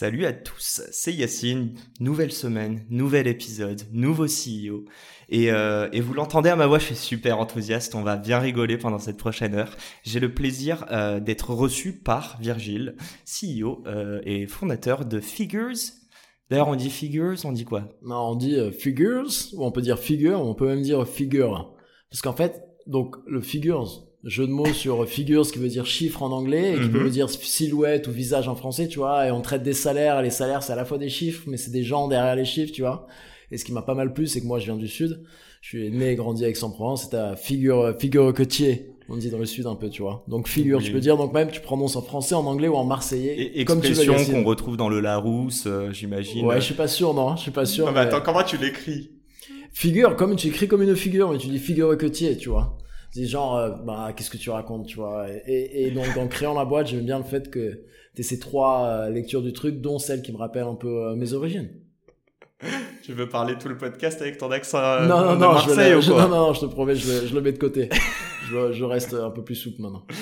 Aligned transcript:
Salut 0.00 0.26
à 0.26 0.32
tous, 0.32 0.82
c'est 0.92 1.12
Yacine, 1.12 1.74
nouvelle 1.98 2.30
semaine, 2.30 2.86
nouvel 2.88 3.26
épisode, 3.26 3.82
nouveau 3.90 4.26
CEO. 4.26 4.84
Et, 5.28 5.50
euh, 5.50 5.88
vous 5.92 6.14
l'entendez 6.14 6.50
à 6.50 6.54
ma 6.54 6.68
voix, 6.68 6.78
je 6.78 6.84
suis 6.84 6.94
super 6.94 7.40
enthousiaste, 7.40 7.96
on 7.96 8.04
va 8.04 8.16
bien 8.16 8.38
rigoler 8.38 8.78
pendant 8.78 9.00
cette 9.00 9.16
prochaine 9.16 9.56
heure. 9.56 9.76
J'ai 10.04 10.20
le 10.20 10.32
plaisir 10.32 10.86
euh, 10.92 11.18
d'être 11.18 11.52
reçu 11.52 11.98
par 11.98 12.38
Virgile, 12.40 12.94
CEO 13.26 13.82
euh, 13.88 14.20
et 14.22 14.46
fondateur 14.46 15.04
de 15.04 15.18
Figures. 15.18 15.74
D'ailleurs, 16.48 16.68
on 16.68 16.76
dit 16.76 16.90
Figures, 16.90 17.38
on 17.42 17.50
dit 17.50 17.64
quoi? 17.64 17.88
Non, 18.02 18.20
on 18.20 18.34
dit 18.36 18.54
euh, 18.54 18.70
Figures, 18.70 19.32
ou 19.54 19.64
on 19.64 19.72
peut 19.72 19.82
dire 19.82 19.98
Figure, 19.98 20.40
ou 20.40 20.44
on 20.44 20.54
peut 20.54 20.68
même 20.68 20.82
dire 20.82 21.08
Figure. 21.08 21.74
Parce 22.08 22.22
qu'en 22.22 22.34
fait, 22.34 22.62
donc 22.86 23.16
le 23.26 23.40
Figures, 23.40 24.07
jeu 24.24 24.46
de 24.46 24.52
mots 24.52 24.72
sur 24.72 25.06
figures 25.06 25.48
qui 25.50 25.58
veut 25.58 25.68
dire 25.68 25.86
chiffre 25.86 26.22
en 26.22 26.32
anglais 26.32 26.72
et 26.72 26.74
qui 26.74 26.88
Mhm. 26.88 27.02
veut 27.04 27.10
dire 27.10 27.30
silhouette 27.30 28.08
ou 28.08 28.10
visage 28.12 28.48
en 28.48 28.54
français, 28.56 28.88
tu 28.88 28.98
vois, 28.98 29.26
et 29.26 29.30
on 29.30 29.40
traite 29.40 29.62
des 29.62 29.72
salaires, 29.74 30.18
et 30.20 30.22
les 30.24 30.30
salaires 30.30 30.62
c'est 30.62 30.72
à 30.72 30.76
la 30.76 30.84
fois 30.84 30.98
des 30.98 31.08
chiffres, 31.08 31.44
mais 31.46 31.56
c'est 31.56 31.70
des 31.70 31.82
gens 31.84 32.08
derrière 32.08 32.34
les 32.36 32.44
chiffres, 32.44 32.72
tu 32.72 32.82
vois. 32.82 33.06
Et 33.50 33.56
ce 33.58 33.64
qui 33.64 33.72
m'a 33.72 33.82
pas 33.82 33.94
mal 33.94 34.12
plu, 34.12 34.26
c'est 34.26 34.40
que 34.40 34.46
moi 34.46 34.58
je 34.58 34.64
viens 34.66 34.76
du 34.76 34.88
sud, 34.88 35.22
je 35.62 35.68
suis 35.68 35.90
né 35.90 36.10
et 36.10 36.14
grandi 36.16 36.44
à 36.44 36.48
Aix-en-Provence, 36.48 37.08
c'est 37.10 37.16
à 37.16 37.36
figure, 37.36 37.94
figure 37.98 38.34
côtier, 38.34 38.90
on 39.08 39.16
dit 39.16 39.30
dans 39.30 39.38
le 39.38 39.46
sud 39.46 39.66
un 39.66 39.74
peu, 39.76 39.88
tu 39.88 40.02
vois. 40.02 40.24
Donc 40.28 40.48
figure, 40.48 40.78
Oui. 40.78 40.84
tu 40.84 40.92
peux 40.92 41.00
dire, 41.00 41.16
donc 41.16 41.32
même 41.32 41.50
tu 41.50 41.60
prononces 41.60 41.96
en 41.96 42.02
français, 42.02 42.34
en 42.34 42.44
anglais 42.44 42.68
ou 42.68 42.74
en 42.74 42.84
marseillais, 42.84 43.52
Et 43.54 43.64
comme 43.64 43.80
tu 43.80 43.92
veux. 43.92 44.00
expression 44.02 44.32
qu'on 44.34 44.44
retrouve 44.44 44.76
dans 44.76 44.88
le 44.90 45.00
Larousse, 45.00 45.64
euh, 45.66 45.92
j'imagine. 45.92 46.44
Ouais, 46.44 46.56
je 46.60 46.64
suis 46.66 46.74
pas 46.74 46.88
sûr, 46.88 47.14
non, 47.14 47.36
je 47.36 47.42
suis 47.42 47.50
pas 47.52 47.64
sûr. 47.64 47.86
Non, 47.86 47.92
mais 47.92 48.00
mais- 48.00 48.06
attends, 48.08 48.20
comment 48.20 48.42
tu 48.42 48.58
l'écris? 48.58 49.12
Figure, 49.72 50.16
comme 50.16 50.34
tu 50.36 50.48
écris 50.48 50.66
comme 50.68 50.82
une 50.82 50.96
figure, 50.96 51.30
mais 51.30 51.38
tu 51.38 51.46
dis 51.48 51.58
figure 51.58 51.96
côtier, 51.96 52.36
tu 52.36 52.48
vois. 52.48 52.76
C'est 53.10 53.24
genre, 53.26 53.56
euh, 53.56 53.70
bah, 53.84 54.12
qu'est-ce 54.14 54.30
que 54.30 54.36
tu 54.36 54.50
racontes, 54.50 54.86
tu 54.86 54.96
vois. 54.96 55.26
Et, 55.46 55.86
et 55.86 55.90
donc, 55.90 56.16
en 56.16 56.28
créant 56.28 56.54
la 56.54 56.64
boîte, 56.64 56.88
j'aime 56.88 57.04
bien 57.04 57.18
le 57.18 57.24
fait 57.24 57.50
que 57.50 57.80
t'aies 58.14 58.22
ces 58.22 58.38
trois 58.38 58.84
euh, 58.86 59.10
lectures 59.10 59.42
du 59.42 59.52
truc, 59.52 59.80
dont 59.80 59.98
celle 59.98 60.22
qui 60.22 60.32
me 60.32 60.36
rappelle 60.38 60.64
un 60.64 60.74
peu 60.74 60.88
euh, 61.08 61.14
mes 61.16 61.32
origines. 61.32 61.70
Tu 63.02 63.14
veux 63.14 63.28
parler 63.28 63.54
tout 63.58 63.68
le 63.68 63.78
podcast 63.78 64.20
avec 64.20 64.36
ton 64.36 64.50
accent 64.50 64.78
non, 65.06 65.08
non, 65.24 65.34
de 65.34 65.40
non, 65.40 65.56
je, 65.58 65.66
Marseille 65.68 65.94
ou 65.94 66.02
je- 66.02 66.10
quoi 66.12 66.22
non, 66.24 66.28
non, 66.28 66.46
non, 66.48 66.52
je 66.52 66.60
te 66.60 66.66
promets, 66.66 66.94
je 66.94 67.22
le, 67.22 67.26
je 67.26 67.34
le 67.34 67.40
mets 67.40 67.52
de 67.52 67.58
côté. 67.58 67.88
je, 68.50 68.84
reste 68.84 69.14
un 69.14 69.30
peu 69.30 69.42
plus 69.42 69.54
souple 69.54 69.80
maintenant. 69.80 70.02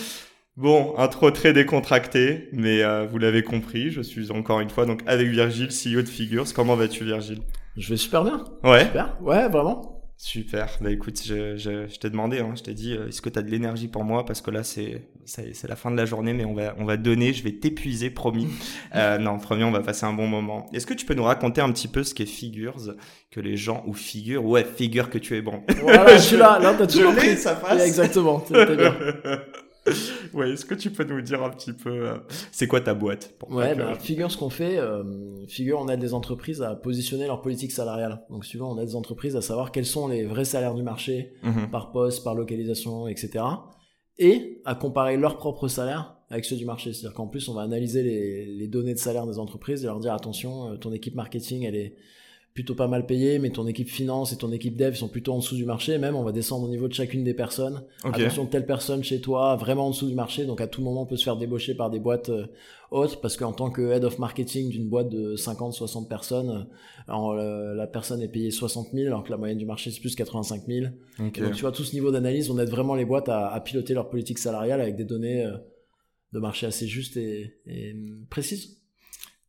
Bon, 0.57 0.95
intro 0.97 1.31
très 1.33 1.53
décontracté, 1.53 2.49
mais 2.53 2.83
euh, 2.83 3.05
vous 3.07 3.19
l'avez 3.19 3.43
compris, 3.43 3.91
je 3.91 4.01
suis 4.01 4.31
encore 4.31 4.61
une 4.61 4.71
fois 4.71 4.87
donc 4.87 5.03
avec 5.07 5.29
Virgile, 5.29 5.69
CEO 5.69 6.01
de 6.01 6.09
Figures. 6.09 6.47
Comment 6.55 6.77
vas-tu 6.77 7.05
Virgile? 7.05 7.41
Je 7.77 7.91
vais 7.91 7.99
super 7.99 8.25
bien. 8.25 8.43
Ouais? 8.65 8.85
Super. 8.87 9.19
Ouais, 9.21 9.49
vraiment. 9.51 9.96
Super. 10.19 10.79
Bah 10.81 10.91
écoute, 10.91 11.21
je, 11.23 11.57
je, 11.59 11.87
je 11.89 11.99
t'ai 11.99 12.09
demandé, 12.09 12.39
hein, 12.39 12.55
je 12.57 12.63
t'ai 12.63 12.73
dit, 12.73 12.95
euh, 12.95 13.09
est-ce 13.09 13.21
que 13.21 13.29
tu 13.29 13.39
as 13.39 13.43
de 13.43 13.51
l'énergie 13.51 13.87
pour 13.87 14.03
moi? 14.03 14.25
Parce 14.25 14.41
que 14.41 14.51
là, 14.51 14.63
c'est 14.65 15.03
c'est 15.27 15.69
la 15.69 15.77
fin 15.77 15.91
de 15.91 15.97
la 15.97 16.07
journée, 16.07 16.33
mais 16.33 16.45
on 16.47 16.55
va, 16.55 16.75
on 16.79 16.85
va 16.87 16.97
donner, 16.97 17.35
je 17.35 17.43
vais 17.43 17.53
t'épuiser, 17.53 18.09
promis. 18.09 18.49
euh, 18.95 19.19
non, 19.19 19.39
promis, 19.39 19.65
on 19.65 19.71
va 19.73 19.81
passer 19.81 20.07
un 20.07 20.15
bon 20.15 20.27
moment. 20.27 20.67
Est-ce 20.73 20.87
que 20.87 20.95
tu 20.95 21.05
peux 21.05 21.13
nous 21.15 21.25
raconter 21.25 21.61
un 21.61 21.71
petit 21.71 21.89
peu 21.89 22.03
ce 22.03 22.15
qu'est 22.15 22.25
Figures 22.25 22.95
Que 23.31 23.41
les 23.41 23.57
gens, 23.59 23.83
ou 23.87 23.93
Figure, 23.93 24.43
ouais, 24.47 24.65
Figure 24.65 25.11
que 25.11 25.19
tu 25.19 25.37
es 25.37 25.43
bon. 25.43 25.63
Voilà, 25.83 26.17
je 26.17 26.23
suis 26.23 26.37
là. 26.39 26.59
Là, 26.63 26.75
t'as 26.79 26.89
Je 26.89 26.99
l'ai, 26.99 27.05
compris. 27.05 27.37
ça 27.37 27.55
passe. 27.55 27.85
Exactement. 27.87 28.41
T'es 28.41 28.65
t'es 28.67 28.77
bien. 28.77 28.97
ouais, 30.35 30.51
est-ce 30.51 30.65
que 30.65 30.75
tu 30.75 30.91
peux 30.91 31.05
nous 31.05 31.21
dire 31.21 31.43
un 31.43 31.51
petit 31.51 31.73
peu, 31.73 32.09
euh, 32.09 32.19
c'est 32.53 32.67
quoi 32.67 32.81
ta 32.81 32.95
boîte 32.95 33.35
pour 33.39 33.51
Ouais, 33.53 33.73
que- 33.73 33.79
bah, 33.79 33.95
Figure, 33.99 34.31
ce 34.31 34.37
qu'on 34.37 34.51
fait, 34.51 34.79
euh, 34.79 35.03
Figure, 35.49 35.79
on 35.81 35.89
aide 35.89 36.01
des 36.01 36.15
entreprises 36.15 36.63
à 36.63 36.75
positionner 36.75 37.27
leur 37.27 37.43
politique 37.43 37.73
salariale. 37.73 38.23
Donc, 38.31 38.45
souvent, 38.45 38.73
on 38.75 38.79
aide 38.81 38.89
des 38.89 38.97
entreprises 38.97 39.37
à 39.37 39.43
savoir 39.43 39.73
quels 39.73 39.87
sont 39.87 40.09
les 40.09 40.25
vrais 40.25 40.45
salaires 40.45 40.75
du 40.75 40.83
marché, 40.83 41.33
Mhm. 41.43 41.71
par 41.71 41.93
poste, 41.93 42.25
par 42.25 42.35
localisation, 42.35 43.07
etc. 43.09 43.45
Et 44.19 44.63
à 44.65 44.75
comparer 44.75 45.17
leurs 45.17 45.37
propres 45.37 45.69
salaires 45.69 46.17
avec 46.31 46.45
ceux 46.45 46.57
du 46.57 46.65
marché. 46.65 46.93
C'est-à-dire 46.93 47.15
qu'en 47.15 47.27
plus, 47.29 47.49
on 47.49 47.55
va 47.55 47.63
analyser 47.63 48.03
les, 48.03 48.47
les 48.47 48.67
données 48.69 48.95
de 48.95 48.99
salaire 48.99 49.27
des 49.27 49.39
entreprises 49.39 49.83
et 49.85 49.87
leur 49.87 50.01
dire 50.01 50.13
attention, 50.13 50.73
euh, 50.73 50.77
ton 50.77 50.93
équipe 50.93 51.15
marketing, 51.15 51.65
elle 51.65 51.77
est 51.77 51.97
plutôt 52.57 52.75
pas 52.75 52.89
mal 52.89 53.07
payée, 53.07 53.39
mais 53.39 53.51
ton 53.51 53.67
équipe 53.67 53.89
finance 53.89 54.33
et 54.33 54.37
ton 54.37 54.51
équipe 54.51 54.77
dev 54.77 54.95
sont 54.95 55.09
plutôt 55.09 55.35
en 55.35 55.39
dessous 55.39 55.55
du 55.55 55.67
marché. 55.67 55.99
Même, 55.99 56.17
on 56.17 56.25
va 56.25 56.33
descendre 56.33 56.67
au 56.67 56.71
niveau 56.71 56.89
de 56.89 56.95
chacune 56.95 57.23
des 57.23 57.35
personnes. 57.35 57.85
Attention, 58.03 58.47
telle 58.47 58.67
personne 58.67 59.05
chez 59.05 59.21
toi, 59.21 59.57
vraiment 59.57 59.87
en 59.87 59.91
dessous 59.91 60.09
du 60.09 60.15
marché, 60.15 60.47
donc 60.47 60.61
à 60.63 60.67
tout 60.67 60.83
moment, 60.83 61.03
on 61.03 61.07
peut 61.07 61.19
se 61.19 61.25
faire 61.25 61.37
débaucher 61.37 61.75
par 61.75 61.91
des 61.91 62.01
boîtes 62.01 62.31
euh, 62.31 62.47
hautes, 62.91 63.21
parce 63.21 63.37
qu'en 63.37 63.53
tant 63.53 63.71
que 63.71 63.93
head 63.93 64.05
of 64.05 64.19
marketing 64.19 64.71
d'une 64.71 64.89
boîte 64.89 65.11
de 65.11 65.37
50, 65.37 65.75
60 65.75 66.09
personnes, 66.09 66.51
euh, 66.51 66.75
alors, 67.09 67.33
euh, 67.33 67.75
la 67.75 67.87
personne 67.87 68.21
est 68.23 68.29
payée 68.29 68.51
60 68.51 68.89
000, 68.93 69.07
alors 69.07 69.23
que 69.23 69.31
la 69.31 69.37
moyenne 69.37 69.59
du 69.59 69.67
marché, 69.67 69.91
c'est 69.91 70.01
plus 70.01 70.15
85 70.17 70.63
000. 70.67 70.87
Ok. 71.21 71.39
Et 71.39 71.41
donc, 71.43 71.55
tu 71.55 71.61
vois, 71.61 71.73
tout 71.73 71.85
ce 71.85 71.95
niveau 71.95 72.11
d'analyse, 72.11 72.51
on 72.51 72.59
aide 72.59 72.71
vraiment 72.71 72.95
les 72.95 73.05
boîtes 73.05 73.29
à, 73.29 73.49
à 73.49 73.61
piloter 73.61 73.95
leur 73.95 74.09
politique 74.09 74.39
salariale 74.39 74.81
avec 74.81 74.97
des 74.97 75.05
données 75.05 75.45
euh, 75.45 75.57
de 76.33 76.41
marché 76.41 76.67
assez 76.67 76.87
justes 76.87 77.17
et, 77.17 77.55
et, 77.67 77.95
précises. 78.29 78.79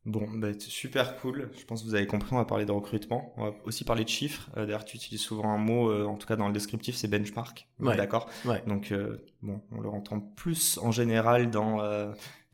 Bon, 0.08 0.26
bah, 0.36 0.48
c'est 0.54 0.70
super 0.70 1.16
cool. 1.18 1.50
Je 1.58 1.64
pense 1.66 1.82
que 1.82 1.86
vous 1.86 1.94
avez 1.94 2.06
compris, 2.06 2.30
on 2.32 2.36
va 2.38 2.46
parler 2.46 2.64
de 2.64 2.72
recrutement. 2.72 3.34
On 3.36 3.44
va 3.44 3.54
aussi 3.64 3.84
parler 3.84 4.04
de 4.04 4.08
chiffres. 4.08 4.48
Euh, 4.56 4.64
D'ailleurs, 4.64 4.84
tu 4.86 4.96
utilises 4.96 5.20
souvent 5.20 5.50
un 5.52 5.58
mot, 5.58 5.90
euh, 5.90 6.06
en 6.06 6.16
tout 6.16 6.26
cas 6.26 6.36
dans 6.36 6.46
le 6.48 6.54
descriptif, 6.54 6.96
c'est 6.96 7.08
benchmark. 7.08 7.68
Ouais. 7.78 7.94
D'accord. 7.96 8.26
Ouais. 8.46 8.62
Donc, 8.66 8.90
euh, 8.90 9.24
bon, 9.42 9.60
on 9.70 9.80
le 9.82 9.88
entend 9.90 10.18
plus 10.20 10.78
en 10.82 10.90
général 10.90 11.50
dans 11.50 11.80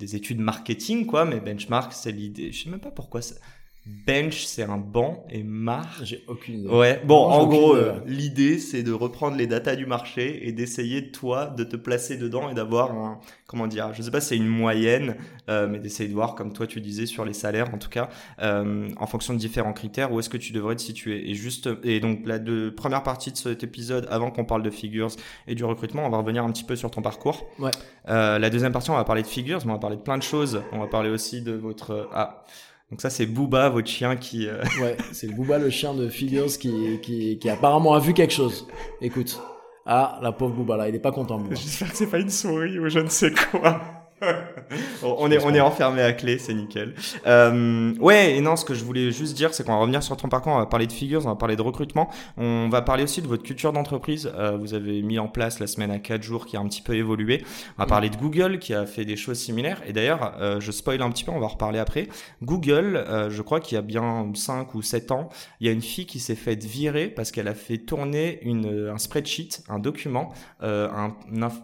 des 0.01 0.17
études 0.17 0.41
marketing, 0.41 1.07
quoi. 1.07 1.25
Mais 1.25 1.39
benchmark, 1.39 1.93
c'est 1.93 2.11
l'idée. 2.13 2.51
Je 2.51 2.65
sais 2.65 2.71
même 2.71 2.81
pas 2.81 2.91
pourquoi. 2.91 3.23
ça- 3.23 3.37
Bench, 3.87 4.45
c'est 4.47 4.63
un 4.63 4.79
banc 4.79 5.27
et 5.29 5.43
mark. 5.43 6.03
J'ai 6.05 6.25
aucune 6.27 6.61
idée. 6.61 6.69
Ouais, 6.69 7.03
bon, 7.05 7.27
en 7.27 7.47
gros, 7.47 7.77
euh, 7.77 8.01
l'idée, 8.07 8.59
c'est 8.59 8.83
de 8.83 8.93
reprendre 8.93 9.37
les 9.37 9.47
datas 9.47 9.77
du 9.77 9.85
marché 9.85 10.49
et 10.49 10.53
d'essayer, 10.53 11.11
toi, 11.11 11.47
de 11.47 11.65
te 11.65 11.77
placer 11.77 12.17
dedans 12.17 12.49
et 12.49 12.55
d'avoir 12.55 12.93
un, 12.93 13.21
comment 13.47 13.67
dire, 13.67 13.93
je 13.93 14.01
sais 14.01 14.11
pas 14.11 14.23
si 14.23 14.29
c'est 14.29 14.37
une 14.39 14.49
moyenne, 14.49 15.17
euh, 15.51 15.69
mais 15.69 15.79
d'essayer 15.81 16.09
de 16.09 16.15
voir, 16.15 16.35
comme 16.35 16.55
toi 16.55 16.67
tu 16.67 16.81
disais, 16.81 17.05
sur 17.05 17.27
les 17.27 17.35
salaires, 17.35 17.75
en 17.75 17.79
tout 17.79 17.91
cas, 17.91 18.09
euh, 18.41 18.89
en 18.97 19.07
fonction 19.07 19.35
de 19.35 19.39
différents 19.39 19.75
critères, 19.75 20.13
où 20.13 20.19
est-ce 20.19 20.31
que 20.31 20.39
tu 20.39 20.55
devrais 20.55 20.77
te 20.77 20.83
situer. 20.83 21.31
Et 21.31 21.35
juste, 21.35 21.69
et 21.83 22.01
donc, 22.01 22.21
la 22.25 22.39
de, 22.39 22.71
première 22.71 23.03
partie 23.03 23.33
de 23.33 23.37
cet 23.37 23.65
épisode, 23.65 24.07
avant 24.11 24.31
qu'on 24.31 24.47
parle 24.47 24.63
de 24.63 24.71
figures 24.71 25.11
et 25.47 25.55
du 25.55 25.65
recrutement, 25.65 26.07
on 26.07 26.11
va 26.11 26.19
revenir 26.19 26.43
un 26.43 26.51
petit 26.51 26.65
peu 26.65 26.75
sur 26.75 26.91
ton 26.91 27.03
parcours. 27.03 27.47
Ouais. 27.59 27.71
Euh, 28.09 28.39
la 28.39 28.49
deuxième 28.49 28.73
partie, 28.73 28.91
on 28.91 28.97
va 28.97 29.05
parler 29.05 29.23
de 29.23 29.27
figures, 29.27 29.61
mais 29.67 29.73
on 29.73 29.75
va 29.75 29.81
parler 29.81 29.97
de 29.97 30.03
plein 30.03 30.17
de 30.17 30.23
choses. 30.23 30.63
On 30.73 30.79
va 30.79 30.87
parler 30.87 31.11
aussi 31.11 31.43
de 31.43 31.53
votre, 31.53 32.09
ah, 32.15 32.45
donc 32.91 33.01
ça, 33.01 33.11
c'est 33.11 33.27
Booba, 33.27 33.69
votre 33.71 33.89
chien 33.89 34.17
qui, 34.17 34.47
euh, 34.47 34.63
Ouais, 34.81 34.97
c'est 35.13 35.29
Booba, 35.29 35.59
le 35.59 35.71
chien 35.71 35.95
de 35.95 36.09
Figures, 36.09 36.59
qui, 36.59 37.01
qui, 37.03 37.39
qui 37.39 37.51
apparemment 37.51 37.95
a 37.95 37.99
vu 37.99 38.15
quelque 38.15 38.33
chose. 38.33 38.67
Écoute. 39.01 39.41
Ah, 39.87 40.19
la 40.23 40.33
pauvre 40.33 40.55
Booba, 40.55 40.77
là, 40.79 40.89
il 40.89 40.95
est 40.95 41.01
pas 41.01 41.13
content, 41.13 41.39
Booba. 41.39 41.55
J'espère 41.55 41.91
que 41.91 41.97
c'est 41.97 42.07
pas 42.07 42.19
une 42.19 42.31
souris 42.31 42.79
ou 42.79 42.89
je 42.89 43.01
ne 43.01 43.09
sais 43.09 43.33
quoi. 43.33 43.81
On 45.03 45.31
est 45.31 45.45
on 45.45 45.55
est 45.55 45.61
enfermé 45.61 46.03
à 46.03 46.13
clé, 46.13 46.39
c'est 46.39 46.55
nickel. 46.55 46.95
Euh, 47.27 47.95
ouais, 47.99 48.37
et 48.37 48.41
non, 48.41 48.57
ce 48.57 48.65
que 48.65 48.75
je 48.75 48.85
voulais 48.85 49.11
juste 49.11 49.37
dire, 49.37 49.53
c'est 49.53 49.65
qu'on 49.65 49.73
va 49.73 49.79
revenir 49.79 50.03
sur 50.03 50.17
ton 50.17 50.29
parcours, 50.29 50.53
on 50.53 50.59
va 50.59 50.67
parler 50.67 50.87
de 50.87 50.93
figures, 50.93 51.23
on 51.25 51.29
va 51.29 51.37
parler 51.37 51.57
de 51.57 51.63
recrutement, 51.63 52.11
on 52.37 52.69
va 52.69 52.83
parler 52.83 53.05
aussi 53.05 53.21
de 53.21 53.27
votre 53.27 53.43
culture 53.43 53.73
d'entreprise. 53.73 54.31
Euh, 54.35 54.57
vous 54.57 54.75
avez 54.75 55.03
mis 55.03 55.19
en 55.19 55.29
place 55.29 55.61
la 55.61 55.67
semaine 55.67 55.91
à 55.91 55.99
4 55.99 56.23
jours 56.23 56.47
qui 56.47 56.57
a 56.57 56.61
un 56.61 56.67
petit 56.67 56.83
peu 56.83 56.95
évolué. 56.95 57.45
On 57.79 57.83
va 57.83 57.87
parler 57.87 58.11
de 58.11 58.17
Google 58.17 58.59
qui 58.59 58.75
a 58.75 58.87
fait 58.87 59.05
des 59.05 59.17
choses 59.17 59.39
similaires. 59.39 59.81
Et 59.87 59.93
d'ailleurs, 59.93 60.35
euh, 60.41 60.61
je 60.61 60.71
spoil 60.71 61.03
un 61.03 61.11
petit 61.11 61.25
peu, 61.25 61.33
on 61.33 61.41
va 61.41 61.47
en 61.47 61.49
reparler 61.49 61.79
après. 61.79 62.09
Google, 62.43 62.97
euh, 62.97 63.31
je 63.31 63.43
crois 63.43 63.61
qu'il 63.61 63.77
y 63.77 63.79
a 63.79 63.83
bien 63.83 64.31
5 64.35 64.75
ou 64.75 64.83
7 64.83 65.11
ans, 65.13 65.29
il 65.61 65.67
y 65.67 65.71
a 65.71 65.73
une 65.73 65.83
fille 65.83 66.07
qui 66.07 66.21
s'est 66.21 66.35
faite 66.35 66.65
virer 66.65 67.09
parce 67.09 67.31
qu'elle 67.31 67.49
a 67.49 67.55
fait 67.55 67.79
tourner 67.79 68.41
une, 68.43 68.91
un 68.93 68.99
spreadsheet, 68.99 69.63
un 69.69 69.79
document, 69.79 70.33
euh, 70.63 70.89
un, 70.91 71.15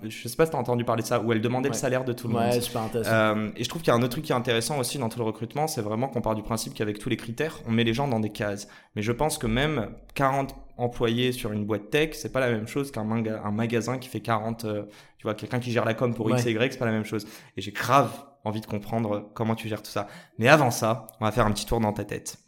je 0.09 0.29
sais 0.29 0.37
pas 0.37 0.45
si 0.45 0.51
tu 0.51 0.57
as 0.57 0.61
entendu 0.61 0.85
parler 0.85 1.03
de 1.03 1.07
ça, 1.09 1.21
où 1.21 1.33
elle 1.33 1.41
demandait 1.41 1.69
le 1.69 1.75
salaire 1.75 2.05
de 2.05 2.13
tout 2.13 2.29
le 2.29 2.35
monde. 2.35 2.43
Ouais, 2.43 2.50
super 2.53 2.83
intéressant. 2.83 3.11
Euh, 3.13 3.51
et 3.57 3.65
je 3.65 3.69
trouve 3.69 3.83
qu'il 3.83 3.93
y 3.93 3.95
a 3.95 3.99
un 3.99 4.03
autre 4.03 4.11
truc 4.11 4.25
qui 4.25 4.33
est 4.33 4.35
intéressant 4.35 4.79
aussi 4.79 4.99
dans 4.99 5.09
tout 5.09 5.19
le 5.19 5.25
recrutement, 5.25 5.67
c'est 5.67 5.83
vraiment 5.83 6.09
qu'on 6.09 6.21
part 6.21 6.35
du 6.35 6.43
principe 6.43 6.75
qu'avec 6.75 6.99
tous 6.99 7.09
les 7.09 7.17
critères, 7.17 7.61
on 7.67 7.71
met 7.71 7.85
les 7.85 7.95
gens 7.95 8.09
dans 8.09 8.21
des 8.21 8.31
cases. 8.31 8.69
Mais 8.97 9.03
je 9.03 9.13
pense 9.13 9.39
que 9.39 9.47
même 9.47 9.91
40 10.15 10.55
employés 10.77 11.33
sur 11.33 11.53
une 11.53 11.65
boîte 11.65 11.91
tech, 11.91 12.11
c'est 12.15 12.33
pas 12.33 12.41
la 12.41 12.51
même 12.51 12.67
chose 12.67 12.91
qu'un 12.91 13.09
un 13.11 13.51
magasin 13.51 13.99
qui 13.99 14.09
fait 14.09 14.21
40, 14.21 14.65
euh, 14.65 14.83
tu 15.19 15.25
vois, 15.25 15.35
quelqu'un 15.35 15.61
qui 15.61 15.71
gère 15.73 15.85
la 15.85 15.95
com 15.95 16.15
pour 16.15 16.31
X 16.31 16.47
et 16.47 16.53
Y, 16.53 16.73
c'est 16.73 16.79
pas 16.79 16.87
la 16.87 16.93
même 16.93 17.05
chose. 17.05 17.27
Et 17.57 17.61
j'ai 17.61 17.73
grave 17.73 18.11
envie 18.45 18.61
de 18.61 18.67
comprendre 18.67 19.31
comment 19.35 19.55
tu 19.55 19.69
gères 19.69 19.83
tout 19.83 19.91
ça. 19.91 20.09
Mais 20.39 20.49
avant 20.49 20.71
ça, 20.71 21.07
on 21.21 21.25
va 21.25 21.33
faire 21.33 21.47
un 21.47 21.53
petit 21.53 21.67
tour 21.67 21.81
dans 21.81 21.93
ta 21.93 22.05
tête. 22.05 22.39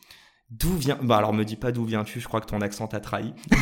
D'où 0.59 0.75
vient 0.77 0.99
Bah 1.03 1.17
alors 1.17 1.33
me 1.33 1.45
dis 1.45 1.57
pas 1.57 1.73
d'où 1.73 1.85
viens-tu, 1.85 2.21
je 2.21 2.29
crois 2.29 2.41
que 2.41 2.47
ton 2.47 2.61
accent 2.61 2.87
t'a 2.87 3.01
trahi. 3.01 3.33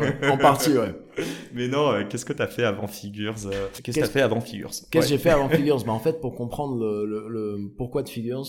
Ouais, 0.00 0.28
en 0.30 0.36
partie, 0.38 0.76
ouais. 0.76 0.94
Mais 1.54 1.68
non, 1.68 1.90
euh, 1.92 2.04
qu'est-ce 2.08 2.24
que 2.24 2.32
t'as 2.32 2.46
fait 2.46 2.64
avant 2.64 2.86
Figures 2.86 3.34
euh, 3.46 3.66
Qu'est-ce 3.82 3.98
que 3.98 4.04
t'as 4.04 4.10
fait 4.10 4.20
avant 4.20 4.40
Figures? 4.40 4.70
Qu'est-ce 4.70 4.84
Ouais. 4.96 5.00
que 5.00 5.06
j'ai 5.08 5.18
fait 5.18 5.30
avant 5.30 5.48
Figures? 5.58 5.84
Bah, 5.84 5.92
En 5.92 5.98
fait, 5.98 6.20
pour 6.20 6.34
comprendre 6.34 6.76
le, 6.78 7.04
le, 7.06 7.28
le 7.28 7.68
pourquoi 7.76 8.02
de 8.02 8.08
Figures, 8.08 8.44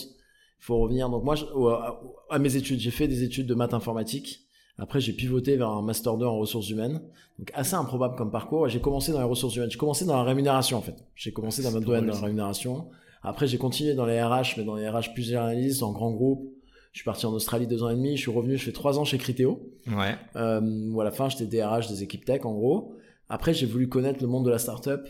faut 0.60 0.78
revenir. 0.78 1.08
Donc 1.10 1.24
moi, 1.24 1.34
je- 1.34 1.44
à, 1.46 2.00
à 2.30 2.38
mes 2.38 2.54
études, 2.56 2.78
j'ai 2.80 2.90
fait 2.90 3.08
des 3.08 3.22
études 3.24 3.46
de 3.46 3.54
maths 3.54 3.74
informatique. 3.74 4.46
Après, 4.78 5.00
j'ai 5.00 5.12
pivoté 5.12 5.56
vers 5.56 5.70
un 5.70 5.82
master 5.82 6.16
2 6.16 6.24
en 6.26 6.38
ressources 6.38 6.68
humaines. 6.70 7.00
Donc 7.38 7.50
assez 7.54 7.74
improbable 7.74 8.14
comme 8.16 8.30
parcours. 8.30 8.68
J'ai 8.68 8.80
commencé 8.80 9.10
dans 9.12 9.18
les 9.18 9.24
ressources 9.24 9.56
humaines. 9.56 9.70
J'ai 9.70 9.78
commencé 9.78 10.04
dans 10.04 10.16
la 10.16 10.22
rémunération 10.22 10.78
en 10.78 10.82
fait. 10.82 10.96
J'ai 11.16 11.32
commencé 11.32 11.62
dans 11.62 11.72
notre 11.72 11.86
domaine 11.86 12.06
de 12.06 12.10
la 12.12 12.20
rémunération. 12.20 12.88
Après, 13.22 13.48
j'ai 13.48 13.58
continué 13.58 13.94
dans 13.94 14.06
les 14.06 14.22
RH, 14.22 14.54
mais 14.56 14.64
dans 14.64 14.76
les 14.76 14.88
RH 14.88 15.12
plus 15.14 15.24
généralistes, 15.24 15.82
en 15.82 15.90
grands 15.92 16.12
groupes. 16.12 16.48
Je 16.92 16.98
suis 16.98 17.04
parti 17.04 17.26
en 17.26 17.32
Australie 17.32 17.66
deux 17.66 17.82
ans 17.82 17.90
et 17.90 17.94
demi. 17.94 18.16
Je 18.16 18.22
suis 18.22 18.30
revenu. 18.30 18.56
Je 18.56 18.64
fais 18.64 18.72
trois 18.72 18.98
ans 18.98 19.04
chez 19.04 19.18
Criteo. 19.18 19.60
Ouais. 19.86 20.16
Euh, 20.36 20.60
où 20.90 21.00
à 21.00 21.04
la 21.04 21.10
fin, 21.10 21.28
j'étais 21.28 21.46
DRH 21.46 21.88
des 21.88 22.02
équipes 22.02 22.24
tech, 22.24 22.44
en 22.44 22.54
gros. 22.54 22.94
Après, 23.28 23.52
j'ai 23.54 23.66
voulu 23.66 23.88
connaître 23.88 24.20
le 24.22 24.26
monde 24.28 24.44
de 24.46 24.50
la 24.50 24.58
startup 24.58 25.00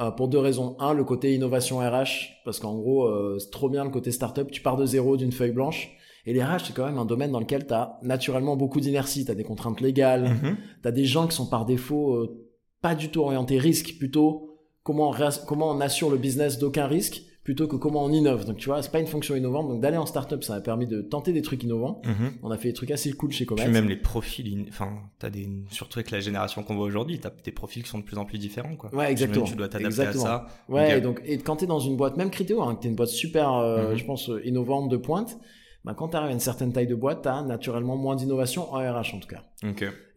euh, 0.00 0.10
pour 0.10 0.28
deux 0.28 0.38
raisons. 0.38 0.76
Un, 0.80 0.94
le 0.94 1.04
côté 1.04 1.34
innovation 1.34 1.78
RH, 1.78 2.30
parce 2.44 2.58
qu'en 2.60 2.76
gros, 2.76 3.04
euh, 3.06 3.36
c'est 3.38 3.50
trop 3.50 3.68
bien 3.68 3.84
le 3.84 3.90
côté 3.90 4.10
startup. 4.10 4.50
Tu 4.50 4.62
pars 4.62 4.76
de 4.76 4.86
zéro, 4.86 5.16
d'une 5.16 5.32
feuille 5.32 5.52
blanche. 5.52 5.90
Et 6.26 6.32
les 6.32 6.42
RH, 6.42 6.66
c'est 6.66 6.72
quand 6.74 6.84
même 6.86 6.98
un 6.98 7.04
domaine 7.04 7.30
dans 7.32 7.40
lequel 7.40 7.66
tu 7.66 7.72
as 7.74 7.98
naturellement 8.02 8.56
beaucoup 8.56 8.80
d'inertie. 8.80 9.24
Tu 9.24 9.30
as 9.30 9.34
des 9.34 9.44
contraintes 9.44 9.80
légales, 9.80 10.24
Mhm. 10.24 10.56
tu 10.82 10.88
as 10.88 10.92
des 10.92 11.04
gens 11.04 11.26
qui 11.26 11.36
sont 11.36 11.46
par 11.46 11.64
défaut 11.64 12.14
euh, 12.14 12.44
pas 12.82 12.94
du 12.94 13.08
tout 13.10 13.20
orientés 13.20 13.58
risque, 13.58 13.96
plutôt 13.98 14.58
comment 14.82 15.10
on, 15.10 15.14
comment 15.46 15.70
on 15.70 15.80
assure 15.80 16.10
le 16.10 16.16
business 16.16 16.58
d'aucun 16.58 16.86
risque, 16.86 17.22
plutôt 17.48 17.66
que 17.66 17.76
comment 17.76 18.04
on 18.04 18.12
innove. 18.12 18.44
Donc 18.44 18.58
tu 18.58 18.68
vois, 18.68 18.82
c'est 18.82 18.92
pas 18.92 19.00
une 19.00 19.06
fonction 19.06 19.34
innovante. 19.34 19.68
Donc 19.68 19.80
d'aller 19.80 19.96
en 19.96 20.04
startup, 20.04 20.44
ça 20.44 20.56
m'a 20.56 20.60
permis 20.60 20.86
de 20.86 21.00
tenter 21.00 21.32
des 21.32 21.40
trucs 21.40 21.62
innovants. 21.62 22.02
Mhm. 22.04 22.32
On 22.42 22.50
a 22.50 22.58
fait 22.58 22.68
des 22.68 22.74
trucs 22.74 22.90
assez 22.90 23.10
cool 23.12 23.32
chez 23.32 23.46
Comet. 23.46 23.62
Puis 23.62 23.72
même 23.72 23.88
les 23.88 23.96
profils, 23.96 24.46
in- 24.54 24.68
enfin, 24.68 24.90
t'as 25.18 25.30
des, 25.30 25.48
surtout 25.70 25.98
avec 25.98 26.10
la 26.10 26.20
génération 26.20 26.62
qu'on 26.62 26.74
voit 26.74 26.84
aujourd'hui, 26.84 27.18
t'as 27.18 27.30
des 27.42 27.50
profils 27.50 27.82
qui 27.82 27.88
sont 27.88 28.00
de 28.00 28.04
plus 28.04 28.18
en 28.18 28.26
plus 28.26 28.36
différents, 28.36 28.76
quoi. 28.76 28.94
Ouais, 28.94 29.10
exactement. 29.10 29.46
Que 29.46 29.50
Tu 29.50 29.56
dois 29.56 29.68
t'adapter 29.70 30.02
à 30.02 30.12
ça. 30.12 30.46
Ouais, 30.68 30.88
Ok. 30.92 30.98
et 30.98 31.00
donc 31.00 31.22
et 31.24 31.38
quand 31.38 31.56
t'es 31.56 31.66
dans 31.66 31.78
une 31.80 31.96
boîte, 31.96 32.18
même 32.18 32.28
Criteo, 32.28 32.60
hein, 32.60 32.74
que 32.74 32.82
t'es 32.82 32.88
une 32.90 32.96
boîte 32.96 33.08
super, 33.08 33.54
euh, 33.54 33.92
Mhm. 33.92 33.96
je 33.96 34.04
pense 34.04 34.28
euh, 34.28 34.42
innovante 34.46 34.90
de 34.90 34.98
pointe, 34.98 35.38
bah, 35.84 35.94
quand 35.96 36.08
t'arrives 36.08 36.30
à 36.30 36.32
une 36.32 36.40
certaine 36.40 36.72
taille 36.72 36.86
de 36.86 36.94
boîte, 36.94 37.22
t'as 37.22 37.42
naturellement 37.42 37.96
moins 37.96 38.16
d'innovation 38.16 38.72
en 38.72 38.78
RH 38.78 39.14
en 39.14 39.20
tout 39.20 39.28
cas. 39.28 39.44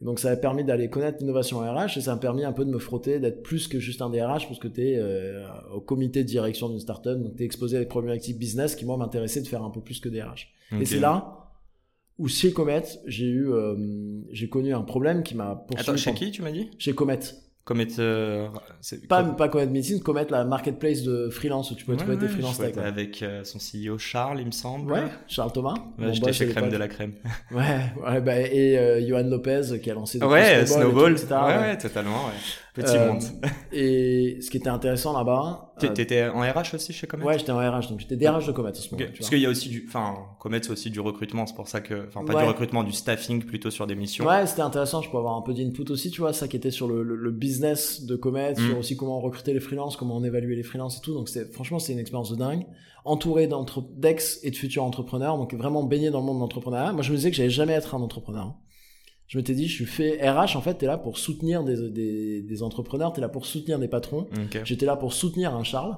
Donc 0.02 0.20
ça 0.20 0.32
a 0.32 0.36
permis 0.36 0.64
d'aller 0.64 0.90
connaître 0.90 1.20
l'innovation 1.20 1.60
en 1.60 1.74
RH 1.74 1.98
et 1.98 2.02
ça 2.02 2.14
m'a 2.14 2.20
permis 2.20 2.44
un 2.44 2.52
peu 2.52 2.66
de 2.66 2.72
me 2.72 2.80
frotter, 2.80 3.20
d'être 3.20 3.44
plus 3.44 3.68
que 3.68 3.80
juste 3.80 4.02
un 4.02 4.10
DRH 4.10 4.48
parce 4.48 4.60
que 4.60 4.68
t'es 4.68 4.96
euh, 4.98 5.48
au 5.74 5.80
comité 5.80 6.24
de 6.24 6.28
direction 6.28 6.70
d'une 6.70 6.80
startup, 6.80 7.22
donc 7.22 7.36
t'es 7.36 7.46
exposé 7.46 7.78
à 7.78 7.80
des 7.80 7.86
problématiques 7.86 8.38
business 8.38 8.76
qui 8.76 8.86
moi 8.86 8.98
m'intéressaient 8.98 9.42
de 9.42 9.48
faire 9.48 9.64
un 9.64 9.70
peu 9.70 9.82
plus 9.82 10.00
que 10.00 10.10
DRH. 10.10 10.54
Et 10.80 10.86
c'est 10.86 11.00
là 11.00 11.38
où 12.18 12.28
chez 12.28 12.54
Comet, 12.54 12.84
j'ai 13.08 13.26
eu, 13.26 13.52
euh, 13.52 13.76
j'ai 14.32 14.48
connu 14.48 14.74
un 14.74 14.84
problème 14.84 15.24
qui 15.24 15.36
m'a 15.36 15.56
poursuivi. 15.56 15.90
Attends, 15.90 15.98
chez 15.98 16.14
qui 16.14 16.32
tu 16.32 16.42
m'as 16.44 16.52
dit? 16.52 16.70
Chez 16.78 16.94
Comet. 16.94 17.20
Comet. 17.64 17.88
euh, 18.00 18.48
Pas, 19.08 19.24
Com- 19.24 19.36
pas 19.36 19.48
Comet 19.48 19.68
Medicine, 19.68 20.02
Comet, 20.02 20.26
la 20.30 20.44
marketplace 20.46 21.04
de 21.04 21.30
freelance 21.30 21.72
où 21.72 21.76
tu 21.76 21.86
peux 21.86 21.92
Ouais, 21.92 21.98
trouver 21.98 22.18
des 22.18 22.26
ouais, 22.26 22.32
freelance 22.32 22.58
tech. 22.58 22.76
ouais. 22.76 22.84
Avec 22.84 23.22
euh, 23.22 23.44
son 23.44 23.60
CEO 23.60 23.98
Charles, 23.98 24.40
il 24.40 24.48
me 24.48 24.52
semble. 24.52 24.92
Ouais, 24.92 25.04
Charles 25.28 25.52
Thomas. 25.52 25.76
Ouais, 26.00 26.12
J'étais 26.14 26.28
boss 26.28 26.36
chez 26.36 26.48
Crème 26.50 26.70
de 26.70 26.78
la 26.78 26.88
Crème. 26.88 27.14
Ouais, 27.52 27.94
ouais 28.04 28.22
bah, 28.22 28.40
et 28.40 28.78
euh, 28.80 29.08
Johan 29.08 29.24
Lopez 29.30 29.80
qui 29.82 29.92
a 29.92 29.94
lancé 29.94 30.22
Ouais, 30.24 30.62
et 30.62 30.66
tout, 30.66 30.74
Snowball. 30.74 31.12
etc., 31.14 31.28
ouais, 31.48 31.78
totalement, 31.78 32.26
ouais. 32.26 32.34
Petit 32.74 32.96
Euh, 32.98 33.08
monde. 33.12 33.24
Et 33.74 34.38
ce 34.42 34.50
qui 34.50 34.58
était 34.58 34.70
intéressant 34.70 35.16
là-bas. 35.18 35.71
Euh, 35.90 35.94
T'étais 35.94 36.28
en 36.30 36.42
RH 36.42 36.76
aussi 36.76 36.94
chez 36.94 37.08
Comet? 37.08 37.24
Ouais, 37.24 37.38
j'étais 37.40 37.52
en 37.52 37.58
RH, 37.58 37.90
donc 37.90 38.00
j'étais 38.00 38.16
DRH 38.18 38.48
de 38.48 38.52
Comet 38.52 38.70
à 38.70 38.74
ce 38.74 38.86
Ok, 38.88 38.92
moment-là. 38.94 39.12
tu 39.12 39.18
Parce 39.20 39.30
qu'il 39.30 39.40
y 39.40 39.46
a 39.46 39.50
aussi 39.50 39.70
du, 39.70 39.86
enfin, 39.88 40.16
Comet 40.40 40.60
c'est 40.62 40.72
aussi 40.72 40.90
du 40.90 41.00
recrutement, 41.00 41.46
c'est 41.46 41.56
pour 41.56 41.68
ça 41.68 41.82
que, 41.82 42.08
enfin, 42.08 42.24
pas 42.24 42.34
Ouais. 42.34 42.42
du 42.44 42.48
recrutement, 42.48 42.84
du 42.84 42.92
staffing 42.92 43.44
plutôt 43.44 43.70
sur 43.72 43.88
des 43.88 43.96
missions. 43.96 44.26
Ouais, 44.26 44.46
c'était 44.48 44.62
intéressant, 44.62 45.02
je 45.02 45.10
peux 45.12 45.18
avoir 45.18 45.36
un 45.38 45.42
peu 45.42 45.54
d'input 45.54 45.90
aussi, 45.92 46.12
tu 46.12 46.22
vois, 46.22 46.34
ça 46.34 46.48
qui 46.48 46.56
était 46.58 46.72
sur 46.72 46.88
le, 46.88 47.04
le, 47.04 47.16
le 47.16 47.32
business 47.32 48.04
de 48.06 48.16
Comet, 48.16 48.54
Mm. 48.54 48.68
sur 48.68 48.78
aussi 48.78 48.96
comment 48.98 49.20
recruter 49.20 49.54
les 49.54 49.60
freelances, 49.60 49.96
comment 49.98 50.16
on 50.18 50.24
évaluait 50.24 50.56
les 50.56 50.64
freelances 50.64 50.98
et 50.98 51.02
tout. 51.02 51.14
Donc 51.14 51.30
franchement, 51.52 51.80
c'était 51.80 51.94
une 51.94 52.00
expérience 52.00 52.30
de 52.32 52.36
dingue. 52.36 52.66
Entouré 53.04 53.50
d'ex 53.98 54.40
et 54.44 54.52
de 54.52 54.56
futurs 54.56 54.84
entrepreneurs, 54.84 55.38
donc 55.38 55.54
vraiment 55.56 55.84
baigné 55.84 56.12
dans 56.12 56.20
le 56.20 56.26
monde 56.26 56.36
de 56.38 56.42
l'entrepreneuriat. 56.42 56.94
Moi, 56.94 57.02
je 57.02 57.12
me 57.12 57.16
disais 57.16 57.32
que 57.32 57.36
j'allais 57.36 57.50
jamais 57.50 57.74
être 57.74 57.96
un 57.96 58.02
entrepreneur. 58.02 58.54
Je 59.32 59.38
m'étais 59.38 59.54
dit, 59.54 59.70
je 59.70 59.74
suis 59.74 59.86
fait 59.86 60.30
RH, 60.30 60.58
en 60.58 60.62
fait, 60.62 60.74
t'es 60.74 60.86
là 60.86 60.98
pour 60.98 61.18
soutenir 61.18 61.64
des, 61.64 61.90
des, 61.90 62.42
des 62.42 62.64
entrepreneurs, 62.64 63.14
t'es 63.14 63.22
là 63.22 63.30
pour 63.30 63.46
soutenir 63.46 63.80
des 63.80 63.88
patrons. 63.88 64.28
J'étais 64.66 64.86
là 64.86 64.98
pour 64.98 65.14
soutenir 65.14 65.56
un 65.56 65.64
Charles, 65.64 65.96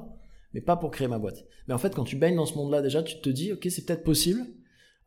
mais 0.54 0.62
pas 0.62 0.76
pour 0.76 0.92
créer 0.92 1.08
ma 1.08 1.18
boîte. 1.18 1.44
Mais 1.68 1.74
en 1.74 1.80
fait, 1.80 1.96
quand 1.96 2.04
tu 2.04 2.16
baignes 2.16 2.36
dans 2.36 2.46
ce 2.46 2.54
monde-là, 2.54 2.84
déjà, 2.84 3.02
tu 3.02 3.20
te 3.22 3.30
dis, 3.32 3.52
ok, 3.52 3.66
c'est 3.72 3.88
peut-être 3.88 4.04
possible. 4.04 4.42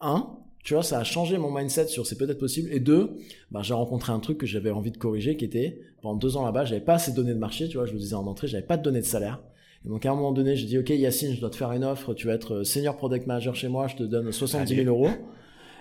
Un, 0.00 0.28
tu 0.64 0.74
vois, 0.74 0.82
ça 0.82 0.98
a 0.98 1.04
changé 1.04 1.38
mon 1.38 1.52
mindset 1.52 1.86
sur 1.86 2.04
c'est 2.04 2.18
peut-être 2.18 2.40
possible. 2.40 2.68
Et 2.72 2.80
deux, 2.80 3.12
bah, 3.52 3.60
j'ai 3.62 3.74
rencontré 3.74 4.10
un 4.12 4.18
truc 4.18 4.38
que 4.38 4.46
j'avais 4.46 4.72
envie 4.72 4.90
de 4.90 4.96
corriger, 4.98 5.36
qui 5.36 5.44
était, 5.44 5.78
pendant 6.02 6.16
deux 6.16 6.36
ans 6.36 6.44
là-bas, 6.44 6.64
j'avais 6.64 6.80
pas 6.80 6.94
assez 6.94 7.12
de 7.12 7.16
données 7.16 7.32
de 7.32 7.38
marché, 7.38 7.68
tu 7.68 7.76
vois, 7.76 7.86
je 7.86 7.92
le 7.92 7.98
disais 8.00 8.16
en 8.16 8.26
entrée, 8.26 8.48
j'avais 8.48 8.66
pas 8.66 8.76
de 8.76 8.82
données 8.82 9.02
de 9.02 9.06
salaire. 9.06 9.40
Et 9.84 9.88
donc, 9.88 10.04
à 10.04 10.10
un 10.10 10.16
moment 10.16 10.32
donné, 10.32 10.56
j'ai 10.56 10.66
dit, 10.66 10.78
ok, 10.78 10.88
Yacine, 10.90 11.32
je 11.32 11.38
dois 11.38 11.50
te 11.50 11.54
faire 11.54 11.70
une 11.70 11.84
offre, 11.84 12.12
tu 12.12 12.26
vas 12.26 12.32
être 12.32 12.64
senior 12.64 12.96
product 12.96 13.28
manager 13.28 13.54
chez 13.54 13.68
moi, 13.68 13.86
je 13.86 13.94
te 13.94 14.02
donne 14.02 14.32
70 14.32 14.66
000 14.68 14.80
Allez. 14.80 14.88
euros. 14.88 15.10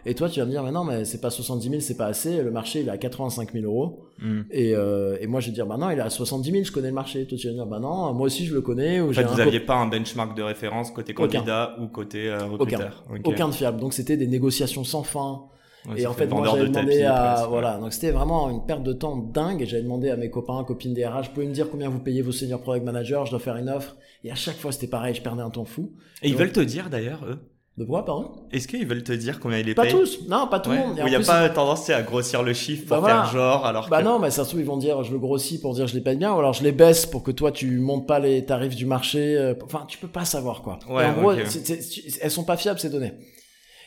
Et 0.08 0.14
toi, 0.14 0.30
tu 0.30 0.40
vas 0.40 0.46
me 0.46 0.52
dire, 0.52 0.62
mais 0.64 0.72
non, 0.72 0.84
mais 0.84 1.04
c'est 1.04 1.20
pas 1.20 1.30
70 1.32 1.68
000, 1.70 1.82
c'est 1.82 1.98
pas 1.98 2.06
assez, 2.06 2.44
le 2.44 2.52
marché, 2.52 2.82
il 2.82 2.88
est 2.88 2.92
à 2.92 2.98
85 2.98 3.54
000 3.54 3.66
euros. 3.66 4.04
Hmm. 4.20 4.42
Et, 4.52 4.76
euh, 4.76 5.18
et 5.20 5.26
moi, 5.28 5.40
je 5.40 5.48
vais 5.48 5.54
dire, 5.54 5.66
bah 5.66 5.78
non, 5.78 5.90
il 5.90 5.98
est 5.98 6.02
à 6.02 6.10
70 6.12 6.52
000, 6.52 6.64
je 6.64 6.72
connais 6.72 6.90
le 6.90 6.94
marché. 6.94 7.26
Toi, 7.26 7.38
tu 7.38 7.48
vas 7.48 7.54
dire, 7.54 7.66
bah 7.66 7.80
non, 7.80 8.14
moi 8.14 8.28
aussi, 8.28 8.46
je 8.46 8.54
le 8.54 8.62
connais. 8.62 9.02
Ou 9.02 9.10
En 9.10 9.14
fait, 9.14 9.24
vous 9.24 9.30
cop- 9.36 9.40
aviez 9.48 9.60
pas 9.60 9.76
un 9.76 9.88
benchmark 9.88 10.38
de 10.38 10.44
référence 10.44 10.92
côté 10.92 11.14
Aucun. 11.18 11.40
candidat 11.40 11.76
ou 11.82 11.88
côté 11.88 12.30
euh, 12.30 12.46
recruteur. 12.46 13.04
Ok. 13.10 13.22
aucun 13.26 13.48
de 13.50 13.54
fiable. 13.54 13.80
Donc, 13.80 13.94
c'était 13.94 14.16
des 14.18 14.28
négociations 14.28 14.84
sans 14.84 15.02
fin. 15.04 15.42
Ouais, 15.88 16.02
et 16.02 16.08
en 16.08 16.14
fait 16.14 16.26
moi, 16.28 16.48
j'avais 16.48 16.62
de 16.64 16.68
demandé 16.74 17.04
à, 17.04 17.46
voilà. 17.48 17.78
Donc, 17.78 17.94
c'était 17.94 18.10
vraiment 18.12 18.50
une 18.50 18.66
perte 18.66 18.82
de 18.84 18.94
temps 18.94 19.18
dingue. 19.18 19.62
Et 19.62 19.66
j'avais 19.66 19.84
demandé 19.84 20.10
à 20.12 20.18
mes 20.18 20.30
copains, 20.30 20.64
copines 20.64 20.94
des 20.94 21.06
RH, 21.06 21.30
pouvez 21.34 21.48
me 21.48 21.54
dire 21.54 21.70
combien 21.70 21.90
vous 21.90 22.00
payez 22.00 22.22
vos 22.22 22.32
senior 22.32 22.60
product 22.62 22.86
managers, 22.86 23.22
je 23.26 23.32
dois 23.32 23.40
faire 23.40 23.56
une 23.58 23.70
offre. 23.70 23.96
Et 24.24 24.32
à 24.32 24.36
chaque 24.36 24.58
fois, 24.58 24.72
c'était 24.72 24.88
pareil, 24.88 25.14
je 25.16 25.22
perdais 25.22 25.42
un 25.44 25.50
temps 25.52 25.66
fou. 25.66 25.94
Et 26.22 26.28
ils 26.28 26.32
Donc- 26.32 26.40
veulent 26.42 26.52
te 26.52 26.60
dire 26.60 26.90
d'ailleurs, 26.90 27.24
eux 27.28 27.38
De 27.78 27.84
quoi, 27.84 28.06
pardon? 28.06 28.32
Est-ce 28.54 28.70
qu'ils 28.70 28.88
veulent 28.88 29.04
te 29.04 29.12
dire 29.12 29.42
combien 29.42 29.58
ils 29.60 29.66
les 29.66 29.76
Pas 29.76 29.82
payent 29.84 29.92
tous. 29.92 30.20
Non, 30.30 30.48
pas 30.48 30.62
tout 30.62 30.70
Ouais. 30.70 30.78
le 30.78 30.84
monde. 30.88 30.98
Et 30.98 31.02
Ou 31.02 31.04
en 31.04 31.08
il 31.08 31.10
n'y 31.10 31.16
a 31.16 31.20
plus, 31.20 31.28
pas 31.28 31.50
tendance 31.50 31.90
à 31.90 32.02
grossir 32.04 32.42
le 32.42 32.54
chiffre 32.54 32.84
pour 32.84 32.92
Bah 32.96 33.00
voilà. 33.02 33.24
faire 33.26 33.34
genre 33.34 33.66
alors 33.66 33.90
Bah 33.90 34.00
que... 34.00 34.06
non, 34.06 34.18
mais 34.18 34.32
ça 34.32 34.46
se 34.46 34.50
trouve, 34.50 34.62
ils 34.62 34.66
vont 34.66 34.78
dire, 34.78 35.04
je 35.04 35.12
le 35.12 35.20
grossis 35.20 35.60
pour 35.60 35.74
dire 35.74 35.86
je 35.86 35.94
les 35.94 36.00
paye 36.00 36.16
bien, 36.16 36.34
ou 36.34 36.40
alors 36.40 36.54
je 36.54 36.64
les 36.64 36.72
baisse 36.72 37.06
pour 37.06 37.22
que 37.22 37.32
toi, 37.32 37.52
tu 37.52 37.80
montes 37.80 38.08
pas 38.08 38.20
les 38.20 38.46
tarifs 38.46 38.78
du 38.78 38.86
marché. 38.86 39.36
euh, 39.36 39.56
Enfin, 39.66 39.84
tu 39.90 39.98
peux 39.98 40.08
pas 40.08 40.24
savoir, 40.24 40.62
quoi. 40.62 40.80
Ouais, 40.90 41.06
en 41.06 41.14
gros, 41.20 41.34
ok. 41.34 41.42
c'est- 41.48 41.82
c'est- 41.82 42.18
elles 42.22 42.32
sont 42.32 42.46
pas 42.46 42.56
fiables, 42.56 42.80
ces 42.80 42.90
données. 42.90 43.12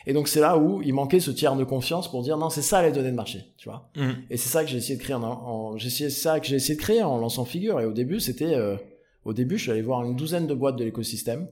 Et 0.05 0.13
donc, 0.13 0.27
c'est 0.27 0.39
là 0.39 0.55
où 0.57 0.81
il 0.83 0.93
manquait 0.93 1.19
ce 1.19 1.31
tiers 1.31 1.55
de 1.55 1.63
confiance 1.63 2.09
pour 2.11 2.21
dire, 2.21 2.37
non, 2.37 2.51
c'est 2.51 2.61
ça 2.61 2.83
les 2.83 2.91
données 2.91 3.09
de 3.11 3.15
marché, 3.15 3.39
tu 3.57 3.69
vois. 3.69 3.89
Hmm. 3.95 4.11
Et 4.29 4.37
c'est 4.37 4.49
ça 4.49 4.63
que 4.63 4.69
j'ai 4.69 4.77
essayé 4.77 4.97
de 4.97 5.01
créer 5.03 5.15
en, 5.15 5.23
en- 5.23 5.77
j'ai 5.77 5.87
essayé 5.87 6.09
ça 6.11 6.39
que 6.39 6.45
j'ai 6.45 6.55
essayé 6.57 6.75
de 6.75 6.79
créer 6.81 7.01
en 7.01 7.17
lançant 7.17 7.43
Figure. 7.43 7.79
Et 7.81 7.85
au 7.85 7.91
début, 7.91 8.19
c'était, 8.19 8.53
euh, 8.53 8.75
au 9.25 9.33
début, 9.33 9.57
je 9.57 9.63
suis 9.63 9.71
allé 9.71 9.81
voir 9.81 10.03
une 10.05 10.15
douzaine 10.15 10.45
de 10.45 10.53
boîtes 10.53 10.75
de 10.77 10.83
l'écosystème 10.83 11.47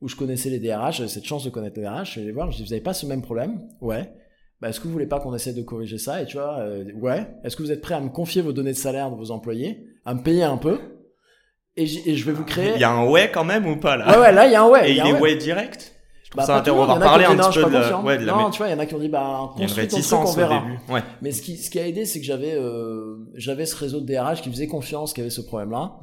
où 0.00 0.08
je 0.08 0.16
connaissais 0.16 0.50
les 0.50 0.58
DRH, 0.58 0.98
j'avais 0.98 1.08
cette 1.08 1.24
chance 1.24 1.44
de 1.44 1.50
connaître 1.50 1.78
les 1.78 1.84
DRH. 1.84 2.06
Je 2.06 2.10
suis 2.12 2.20
allé 2.20 2.32
voir, 2.32 2.50
je 2.50 2.56
dis, 2.58 2.64
vous 2.64 2.72
avez 2.72 2.82
pas 2.82 2.94
ce 2.94 3.06
même 3.06 3.22
problème? 3.22 3.60
Ouais. 3.80 4.10
Bah, 4.60 4.68
est-ce 4.68 4.80
que 4.80 4.86
vous 4.86 4.92
voulez 4.92 5.06
pas 5.06 5.20
qu'on 5.20 5.34
essaie 5.34 5.52
de 5.52 5.62
corriger 5.62 5.98
ça? 5.98 6.22
Et 6.22 6.26
tu 6.26 6.36
vois, 6.36 6.58
euh, 6.60 6.84
ouais. 6.94 7.26
Est-ce 7.44 7.56
que 7.56 7.62
vous 7.62 7.72
êtes 7.72 7.80
prêt 7.80 7.94
à 7.94 8.00
me 8.00 8.08
confier 8.08 8.42
vos 8.42 8.52
données 8.52 8.72
de 8.72 8.76
salaire 8.76 9.10
de 9.10 9.16
vos 9.16 9.30
employés, 9.30 9.86
à 10.04 10.14
me 10.14 10.22
payer 10.22 10.44
un 10.44 10.56
peu? 10.56 10.78
Et, 11.78 11.86
je 11.86 12.24
vais 12.24 12.32
vous 12.32 12.44
créer. 12.44 12.72
Il 12.74 12.80
y 12.80 12.84
a 12.84 12.90
un 12.90 13.06
ouais 13.06 13.30
quand 13.30 13.44
même 13.44 13.66
ou 13.66 13.76
pas 13.76 13.98
là? 13.98 14.10
Ouais, 14.12 14.18
ouais, 14.18 14.32
là, 14.32 14.46
il 14.46 14.52
y 14.52 14.54
a 14.54 14.62
un 14.62 14.68
ouais. 14.68 14.90
Et 14.90 14.92
il 14.92 14.96
il 14.96 15.06
est 15.06 15.12
ouais. 15.12 15.20
ouais 15.20 15.36
direct? 15.36 15.95
Bah, 16.36 16.44
ça. 16.44 16.52
On 16.54 16.62
va 16.62 16.62
il 16.64 16.68
y 16.68 16.70
en 16.70 16.88
a 16.90 16.94
reparler 16.94 17.24
qui 17.24 17.30
ont 17.30 17.32
un 17.32 17.36
dit, 17.36 17.40
petit 17.48 17.58
peu 17.58 17.64
de 17.64 17.66
suis 17.66 17.72
pas 17.72 17.78
la... 17.78 17.80
confiant. 17.80 18.04
Ouais, 18.04 18.18
de 18.18 18.24
la 18.24 18.32
Non, 18.34 18.50
tu 18.50 18.58
vois, 18.58 18.68
il 18.68 18.72
y 18.72 18.74
en 18.74 18.78
a 18.78 18.86
qui 18.86 18.94
ont 18.94 18.98
dit, 18.98 19.08
bah, 19.08 19.50
construis 19.56 19.88
ton 19.88 19.96
truc, 20.00 20.12
on 20.12 20.32
verra. 20.32 20.64
Ouais. 20.90 21.00
Mais 21.22 21.32
ce 21.32 21.42
qui, 21.42 21.56
ce 21.56 21.70
qui 21.70 21.78
a 21.80 21.86
aidé, 21.86 22.04
c'est 22.04 22.20
que 22.20 22.26
j'avais, 22.26 22.54
euh, 22.54 23.16
j'avais 23.34 23.66
ce 23.66 23.74
réseau 23.76 24.00
de 24.00 24.06
DRH 24.06 24.42
qui 24.42 24.50
faisait 24.50 24.66
confiance, 24.66 25.12
qui 25.12 25.20
avait 25.22 25.30
ce 25.30 25.40
problème-là, 25.40 25.98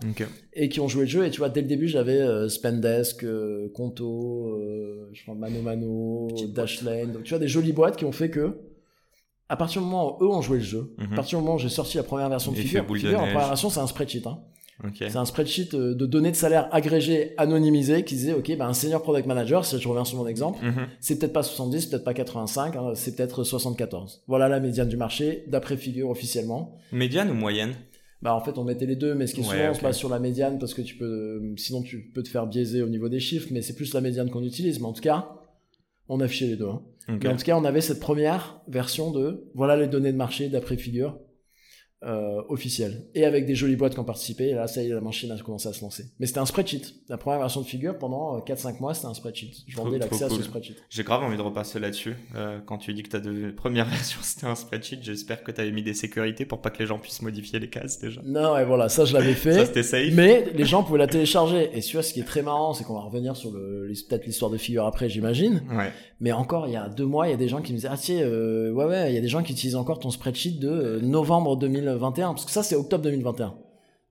et 0.54 0.70
qui 0.70 0.80
ont 0.80 0.88
joué 0.88 1.04
le 1.04 1.10
jeu. 1.10 1.26
Et 1.26 1.30
tu 1.30 1.40
vois, 1.40 1.50
dès 1.50 1.62
le 1.62 1.68
début, 1.68 1.88
j'avais 1.88 2.20
euh, 2.20 2.50
Spendesk, 2.50 3.24
euh, 3.24 3.70
Conto, 3.74 4.60
je 5.14 5.22
crois 5.24 5.36
Mano 5.36 5.62
Mano, 5.62 6.28
Dashlane. 6.50 7.12
Donc, 7.12 7.24
tu 7.24 7.30
vois, 7.30 7.40
des 7.40 7.48
jolies 7.48 7.74
boîtes 7.74 7.96
qui 7.98 8.06
ont 8.06 8.12
fait 8.12 8.30
que, 8.30 8.58
à 9.50 9.56
partir 9.56 9.82
du 9.82 9.88
moment 9.88 10.18
où 10.20 10.26
eux 10.26 10.30
ont 10.30 10.42
joué 10.42 10.58
le 10.58 10.64
jeu, 10.64 10.96
Mhm. 10.98 11.14
à 11.14 11.16
partir 11.18 11.38
du 11.38 11.44
moment 11.46 11.56
où 11.58 11.60
j'ai 11.60 11.70
sorti 11.70 11.98
la 11.98 12.04
première 12.04 12.30
version 12.30 12.52
de 12.52 12.58
Figure, 12.58 12.86
Figure, 12.88 13.12
la 13.12 13.18
neige. 13.26 13.34
première 13.34 13.48
version, 13.50 13.70
c'est 13.70 13.80
un 13.82 13.88
spreadsheet. 13.88 14.24
Hein. 14.26 14.40
C'est 14.98 15.16
un 15.18 15.26
spreadsheet 15.26 15.70
euh, 15.76 15.94
de 15.94 16.06
données 16.06 16.32
de 16.32 16.36
salaire 16.36 16.68
agrégées, 16.72 17.34
anonymisées, 17.38 18.04
qui 18.04 18.16
disait, 18.16 18.34
OK, 18.34 18.56
bah, 18.58 18.68
un 18.68 18.74
senior 18.74 19.02
product 19.02 19.28
manager, 19.28 19.66
si 19.66 19.80
je 19.80 19.88
reviens 19.88 20.04
sur 20.06 20.18
mon 20.18 20.28
exemple, 20.28 20.64
Mhm. 20.66 20.88
c'est 21.00 21.18
peut-être 21.20 21.32
pas 21.34 21.44
70, 21.44 21.86
peut-être 21.88 22.04
pas 22.04 22.14
85, 22.14 22.76
hein, 22.76 22.92
c'est 22.96 23.16
peut-être 23.16 23.44
74. 23.44 24.24
Voilà 24.28 24.50
la 24.50 24.60
médiane 24.60 24.88
du 24.90 24.98
marché, 24.98 25.44
d'après 25.48 25.78
Figure 25.78 26.10
officiellement. 26.10 26.76
Médiane 26.92 27.30
ou 27.30 27.34
moyenne? 27.34 27.74
Bah 28.22 28.34
en 28.34 28.40
fait 28.42 28.58
on 28.58 28.64
mettait 28.64 28.86
les 28.86 28.96
deux, 28.96 29.16
mais 29.16 29.28
ce 29.28 29.36
qui 29.36 29.42
est 29.42 29.44
Ouais, 29.44 29.50
souvent 29.58 29.70
on 29.72 29.74
se 29.74 29.82
base 29.82 29.98
sur 29.98 30.08
la 30.10 30.18
médiane 30.20 30.58
parce 30.58 30.74
que 30.74 30.82
tu 30.82 30.96
peux, 30.96 31.42
sinon 31.58 31.82
tu 31.82 32.10
peux 32.14 32.24
te 32.24 32.30
faire 32.30 32.48
biaiser 32.48 32.82
au 32.82 32.88
niveau 32.88 33.10
des 33.10 33.20
chiffres, 33.20 33.50
mais 33.52 33.62
c'est 33.62 33.74
plus 33.76 33.94
la 33.94 34.00
médiane 34.00 34.30
qu'on 34.30 34.44
utilise. 34.44 34.80
Mais 34.80 34.86
en 34.86 34.94
tout 34.94 35.02
cas, 35.02 35.28
on 36.08 36.22
affichait 36.22 36.48
les 36.48 36.56
deux. 36.56 36.70
Hein. 36.70 36.82
Mais 37.10 37.28
en 37.28 37.36
tout 37.36 37.44
cas, 37.44 37.58
on 37.58 37.66
avait 37.66 37.82
cette 37.82 38.00
première 38.00 38.62
version 38.70 39.12
de 39.12 39.44
voilà 39.56 39.76
les 39.76 39.88
données 39.88 40.14
de 40.14 40.18
marché 40.18 40.48
d'après 40.48 40.78
Figure. 40.78 41.18
Euh, 42.06 42.42
officiel 42.50 43.06
et 43.16 43.26
avec 43.26 43.46
des 43.46 43.56
jolies 43.56 43.76
boîtes 43.76 43.94
qui 43.94 44.00
ont 44.00 44.04
participé. 44.04 44.50
Et 44.50 44.54
là, 44.54 44.68
ça 44.68 44.82
y 44.82 44.88
est, 44.88 44.90
la 44.90 45.02
machine 45.02 45.32
a 45.32 45.38
commencé 45.38 45.68
à 45.68 45.74
se 45.74 45.82
lancer. 45.82 46.06
Mais 46.20 46.26
c'était 46.26 46.40
un 46.40 46.46
spreadsheet. 46.46 46.82
La 47.10 47.18
première 47.18 47.40
version 47.40 47.62
de 47.62 47.66
Figure, 47.66 47.98
pendant 47.98 48.40
4-5 48.40 48.80
mois, 48.80 48.94
c'était 48.94 49.08
un 49.08 49.14
spreadsheet. 49.14 49.52
Je 49.68 49.76
vendais 49.76 49.98
l'accès 49.98 50.26
à 50.26 50.30
ce 50.30 50.42
spreadsheet. 50.42 50.76
J'ai 50.90 51.04
grave 51.04 51.24
envie 51.24 51.38
de 51.38 51.42
repasser 51.42 51.80
là-dessus. 51.80 52.16
Euh, 52.36 52.60
quand 52.66 52.78
tu 52.78 52.94
dis 52.94 53.04
que 53.04 53.10
ta 53.10 53.20
de... 53.20 53.52
première 53.56 53.86
version 53.86 54.20
c'était 54.22 54.48
un 54.48 54.56
spreadsheet, 54.56 55.00
j'espère 55.02 55.44
que 55.44 55.52
tu 55.52 55.62
avais 55.62 55.72
mis 55.72 55.84
des 55.84 55.94
sécurités 55.94 56.46
pour 56.46 56.62
pas 56.62 56.70
que 56.70 56.80
les 56.80 56.86
gens 56.86 57.00
puissent 57.00 57.22
modifier 57.22 57.60
les 57.60 57.70
cases 57.70 58.00
déjà. 58.00 58.22
Non, 58.26 58.58
et 58.58 58.66
voilà, 58.66 58.90
ça, 58.90 59.06
je 59.06 59.14
l'avais 59.14 59.34
Ça 59.34 59.40
fait. 59.40 59.66
c'était 59.66 59.84
safe. 59.84 60.14
Mais 60.14 60.46
les 60.54 60.66
gens 60.66 60.84
pouvaient 60.84 61.00
la 61.00 61.08
télécharger. 61.08 61.70
Et 61.74 61.82
tu 61.82 61.96
vois, 61.96 62.04
ce 62.04 62.14
qui 62.14 62.20
est 62.20 62.26
très 62.26 62.42
marrant, 62.42 62.74
c'est 62.74 62.84
qu'on 62.84 62.96
va 62.96 63.02
revenir 63.02 63.36
sur 63.36 63.52
le, 63.52 63.92
peut-être 64.10 64.26
l'histoire 64.26 64.52
de 64.52 64.58
Figure 64.58 64.86
après, 64.86 65.10
j'imagine. 65.10 65.62
Ouais. 65.72 65.92
Mais 66.20 66.32
encore, 66.32 66.68
il 66.68 66.74
y 66.74 66.78
a 66.78 66.88
deux 66.88 67.06
mois, 67.06 67.28
il 67.28 67.32
y 67.32 67.34
a 67.34 67.38
des 67.38 67.50
gens 67.50 67.62
qui 67.62 67.74
me 67.74 67.78
disaient, 67.78 67.90
ah 67.92 67.98
tiens, 67.98 68.22
euh, 68.22 68.72
ouais, 68.72 68.86
ouais, 68.86 69.12
il 69.12 69.16
y 69.16 69.18
a 69.18 69.22
des 69.22 69.28
gens 69.28 69.44
qui 69.44 69.52
utilisent 69.52 69.76
encore 69.76 70.00
ton 70.00 70.10
spreadsheet 70.10 70.60
de 70.60 70.70
euh, 70.70 71.02
novembre 71.02 71.58
2021. 71.94 72.34
Parce 72.34 72.46
que 72.46 72.52
ça, 72.52 72.64
c'est 72.64 72.76
octobre 72.76 73.04
2021. 73.04 73.54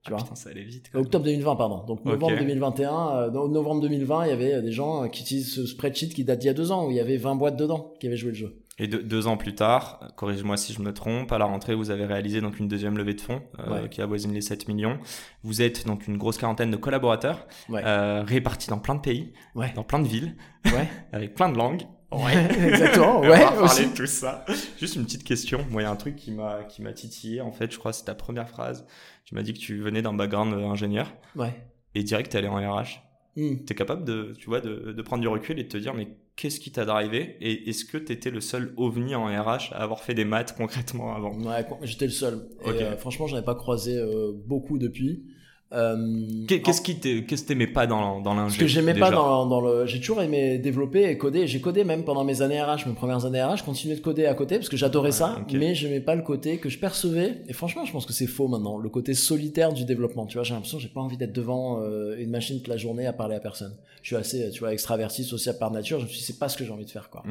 Tu 0.05 0.11
vois 0.11 0.19
Ah, 0.21 0.23
putain, 0.25 0.35
ça 0.35 0.51
allait 0.51 0.65
vite. 0.65 0.87
quand. 0.93 0.99
Octobre 1.01 1.25
2020, 1.25 1.57
pardon. 1.57 1.85
Donc 1.87 2.05
novembre 2.05 2.33
Ok. 2.33 2.39
2021, 2.41 3.09
euh, 3.11 3.31
dans 3.31 3.49
novembre 3.49 3.83
2020, 3.83 4.25
il 4.27 4.29
y 4.31 4.33
avait 4.33 4.61
des 4.62 4.73
gens 4.73 5.09
qui 5.09 5.23
utilisent 5.23 5.55
ce 5.55 5.65
spreadsheet 5.67 6.09
qui 6.09 6.25
date 6.25 6.41
d'il 6.41 6.49
y 6.49 6.51
a 6.51 6.55
deux 6.55 6.73
ans, 6.73 6.87
où 6.87 6.91
il 6.91 6.97
y 6.97 7.01
avait 7.01 7.17
20 7.19 7.37
boîtes 7.37 7.57
dedans 7.57 7.95
qui 8.01 8.09
avaient 8.09 8.17
joué 8.17 8.31
le 8.31 8.37
jeu. 8.37 8.59
Et 8.79 8.89
deux, 8.89 9.03
deux 9.03 9.27
ans 9.29 9.37
plus 9.37 9.55
tard, 9.55 10.01
corrige-moi 10.17 10.57
si 10.57 10.73
je 10.73 10.81
me 10.81 10.93
trompe, 10.93 11.31
à 11.31 11.39
la 11.39 11.45
rentrée, 11.45 11.75
vous 11.77 11.91
avez 11.91 12.05
réalisé 12.07 12.41
donc 12.41 12.59
une 12.59 12.67
deuxième 12.69 12.97
levée 12.97 13.15
de 13.15 13.21
fonds 13.21 13.43
euh, 13.61 13.83
Ouais. 13.83 13.89
qui 13.91 14.01
avoisine 14.03 14.33
les 14.33 14.41
7 14.41 14.67
millions. 14.67 14.99
Vous 15.45 15.61
êtes 15.62 15.87
donc 15.87 16.09
une 16.09 16.17
grosse 16.17 16.39
quarantaine 16.39 16.71
de 16.71 16.77
collaborateurs 16.77 17.47
Ouais. 17.69 17.83
euh, 17.85 18.23
répartis 18.27 18.71
dans 18.71 18.79
plein 18.79 18.95
de 18.97 19.01
pays, 19.03 19.35
Ouais. 19.55 19.73
dans 19.77 19.85
plein 19.85 20.01
de 20.01 20.09
villes, 20.09 20.35
avec 21.12 21.35
plein 21.35 21.49
de 21.51 21.57
langues. 21.59 21.83
Ouais, 22.12 22.45
exactement. 22.69 23.21
On 23.21 23.28
Ouais, 23.28 23.40
parler 23.40 23.59
aussi. 23.62 23.87
de 23.88 23.95
tout 23.95 24.07
ça. 24.07 24.45
Juste 24.78 24.97
une 24.97 25.04
petite 25.04 25.25
question. 25.25 25.64
Moi, 25.71 25.83
il 25.83 25.85
y 25.85 25.88
a 25.88 25.90
un 25.90 25.97
truc 25.97 26.16
qui 26.16 26.31
m'a 26.33 26.64
qui 26.64 26.83
m'a 26.83 26.92
titillé. 26.92 27.40
En 27.40 27.52
fait, 27.52 27.73
je 27.73 27.78
crois 27.78 27.92
que 27.92 27.97
c'est 27.99 28.04
ta 28.04 28.14
première 28.14 28.49
phrase. 28.49 28.87
Tu 29.25 29.35
m'as 29.35 29.42
dit 29.42 29.52
que 29.54 29.59
tu 29.59 29.81
venais 29.81 30.02
d'un 30.02 30.12
background 30.12 30.52
euh, 30.54 30.66
ingénieur 30.66 31.12
Ouais. 31.37 31.54
et 31.95 32.02
direct 32.02 32.31
t'es 32.33 32.38
allé 32.38 32.49
en 32.49 32.57
RH. 32.57 33.00
Hmm. 33.37 33.57
T'es 33.64 33.75
capable 33.75 34.04
de, 34.04 34.35
tu 34.38 34.47
vois, 34.47 34.61
de, 34.61 34.92
de 34.92 35.02
prendre 35.02 35.23
du 35.23 35.28
recul 35.28 35.59
et 35.59 35.62
de 35.64 35.69
te 35.69 35.78
dire, 35.78 35.95
mais 35.95 36.09
qu'est-ce 36.37 36.61
qui 36.61 36.71
t'a 36.71 36.85
drivé? 36.85 37.38
Et 37.40 37.71
est-ce 37.71 37.87
que 37.87 37.97
t'étais 37.97 38.31
le 38.31 38.42
seul 38.42 38.75
ovni 38.76 39.14
en 39.14 39.25
RH 39.25 39.73
à 39.73 39.76
avoir 39.83 40.00
fait 40.00 40.12
des 40.12 40.26
maths 40.26 40.54
concrètement 40.54 41.14
avant? 41.16 41.33
Ouais, 41.40 41.64
j'étais 41.83 42.04
le 42.04 42.11
seul. 42.11 42.47
Et, 42.66 42.69
euh, 42.69 42.97
franchement, 42.99 43.26
j'en 43.26 43.38
ai 43.38 43.42
pas 43.45 43.54
croisé 43.54 43.97
euh, 43.97 44.33
beaucoup 44.47 44.76
depuis. 44.78 45.25
Euh, 45.75 45.97
Qu'est- 46.47 46.61
Qu'est-ce 46.61 46.81
qui 46.83 46.99
qu'est-ce 46.99 47.43
que 47.43 47.49
t'aimais 47.49 47.67
pas 47.67 47.87
dans, 47.87 48.21
dans 48.21 48.35
l'ingé 48.35 48.55
Ce 48.57 48.61
que 48.61 48.67
j'aimais 48.67 48.95
pas 48.95 49.11
dans, 49.11 49.47
dans 49.47 49.61
le, 49.61 49.87
j'ai 49.87 50.00
toujours 50.00 50.23
aimé 50.23 50.59
développer 50.59 51.05
et 51.09 51.17
coder. 51.19 51.47
J'ai 51.47 51.61
codé 51.61 51.85
même 51.85 52.05
pendant 52.05 52.25
mes 52.25 52.43
années 52.43 52.61
RH, 52.62 52.87
mes 52.87 52.93
premières 52.95 53.25
années 53.25 53.43
RH, 53.43 53.57
je 53.59 53.64
continuais 53.64 53.97
de 53.97 54.00
coder 54.00 54.26
à 54.26 54.35
côté 54.35 54.57
parce 54.57 54.69
que 54.69 54.76
j'adorais 54.76 55.12
ça, 55.12 55.38
ok. 55.41 55.52
mais 55.55 55.75
j'aimais 55.75 56.00
pas 56.00 56.14
le 56.14 56.23
côté 56.23 56.59
que 56.59 56.69
je 56.69 56.79
percevais. 56.79 57.43
Et 57.49 57.52
franchement, 57.52 57.85
je 57.85 57.93
pense 57.93 58.07
que 58.07 58.12
c'est 58.12 58.26
faux 58.26 58.49
maintenant, 58.49 58.76
le 58.79 58.88
côté 58.88 59.14
solitaire 59.14 59.73
du 59.73 59.85
développement. 59.85 60.26
Tu 60.26 60.35
vois, 60.37 60.45
j'ai 60.45 60.55
l'impression 60.55 60.76
que 60.79 60.83
j'ai 60.83 60.88
pas 60.91 61.00
envie 61.00 61.17
d'être 61.17 61.33
devant 61.33 61.81
euh, 61.81 62.17
une 62.19 62.31
machine 62.31 62.59
toute 62.59 62.69
la 62.69 62.76
journée 62.76 63.07
à 63.07 63.12
parler 63.12 63.37
à 63.37 63.41
personne. 63.41 63.75
Je 64.02 64.09
suis 64.09 64.17
assez, 64.17 64.50
tu 64.50 64.61
vois, 64.61 64.73
extraverti, 64.73 65.23
sociable 65.25 65.59
par 65.59 65.71
nature. 65.71 65.99
Je 66.00 66.05
me 66.05 66.09
suis 66.09 66.19
dit, 66.19 66.25
c'est 66.25 66.38
pas 66.38 66.49
ce 66.49 66.57
que 66.57 66.64
j'ai 66.64 66.73
envie 66.73 66.85
de 66.85 66.91
faire, 66.91 67.09
quoi. 67.09 67.23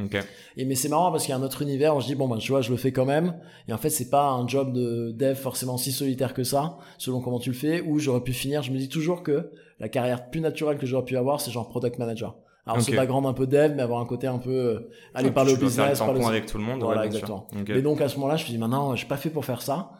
Et 0.57 0.65
mais 0.65 0.75
c'est 0.75 0.89
marrant 0.89 1.11
parce 1.11 1.25
qu'il 1.25 1.31
y 1.31 1.35
a 1.35 1.37
un 1.37 1.43
autre 1.43 1.61
univers 1.61 1.95
où 1.95 2.01
je 2.01 2.05
dis 2.07 2.15
bon 2.15 2.27
ben 2.27 2.37
tu 2.37 2.51
vois 2.51 2.61
je 2.61 2.71
le 2.71 2.77
fais 2.77 2.91
quand 2.91 3.05
même 3.05 3.35
et 3.67 3.73
en 3.73 3.77
fait 3.77 3.89
c'est 3.89 4.09
pas 4.09 4.29
un 4.29 4.47
job 4.47 4.71
de 4.73 5.11
dev 5.11 5.35
forcément 5.35 5.77
si 5.77 5.91
solitaire 5.91 6.33
que 6.33 6.43
ça 6.43 6.77
selon 6.97 7.19
comment 7.21 7.39
tu 7.39 7.49
le 7.49 7.55
fais 7.55 7.81
où 7.81 7.99
j'aurais 7.99 8.21
pu 8.21 8.30
finir 8.33 8.61
je 8.63 8.71
me 8.71 8.77
dis 8.77 8.89
toujours 8.89 9.23
que 9.23 9.51
la 9.79 9.89
carrière 9.89 10.29
plus 10.29 10.41
naturelle 10.41 10.77
que 10.77 10.85
j'aurais 10.85 11.05
pu 11.05 11.17
avoir 11.17 11.41
c'est 11.41 11.51
genre 11.51 11.69
product 11.69 11.97
manager 11.99 12.35
alors 12.65 12.77
Ok. 12.79 12.83
ce 12.89 12.95
background 12.95 13.25
un 13.25 13.33
peu 13.33 13.47
dev 13.47 13.73
mais 13.75 13.81
avoir 13.81 13.99
un 14.01 14.05
côté 14.05 14.27
un 14.27 14.37
peu 14.37 14.51
euh, 14.51 14.89
aller 15.15 15.29
peux 15.29 15.33
faire 15.35 15.45
le 15.45 15.55
business 15.55 15.97
parler 15.99 16.13
tampon 16.13 16.25
au- 16.25 16.29
avec 16.29 16.45
tout 16.45 16.57
le 16.57 16.63
monde. 16.63 16.81
Voilà, 16.83 17.01
ouais, 17.01 17.07
exactement. 17.07 17.47
mais 17.67 17.81
donc 17.81 18.01
à 18.01 18.07
ce 18.09 18.15
moment-là 18.17 18.35
je 18.37 18.43
me 18.45 18.49
dit 18.49 18.57
maintenant 18.57 18.91
je 18.93 18.99
suis 18.99 19.07
pas 19.07 19.17
fait 19.17 19.29
pour 19.31 19.43
faire 19.45 19.61
ça 19.61 19.91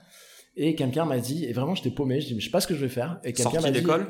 et 0.56 0.76
quelqu'un 0.76 1.06
m'a 1.06 1.18
dit 1.20 1.46
et 1.46 1.54
vraiment 1.54 1.76
j'étais 1.76 1.90
paumé 1.92 2.22
je 2.22 2.28
dis 2.28 2.34
mais 2.36 2.40
je 2.40 2.46
sais 2.46 2.52
pas 2.52 2.62
ce 2.62 2.68
que 2.68 2.76
je 2.76 2.82
vais 2.82 2.90
faire 2.90 3.20
et 3.24 3.34
quelqu'un 3.34 3.62
m'a 3.62 3.72
dit 3.72 3.80
d'école? 3.82 4.08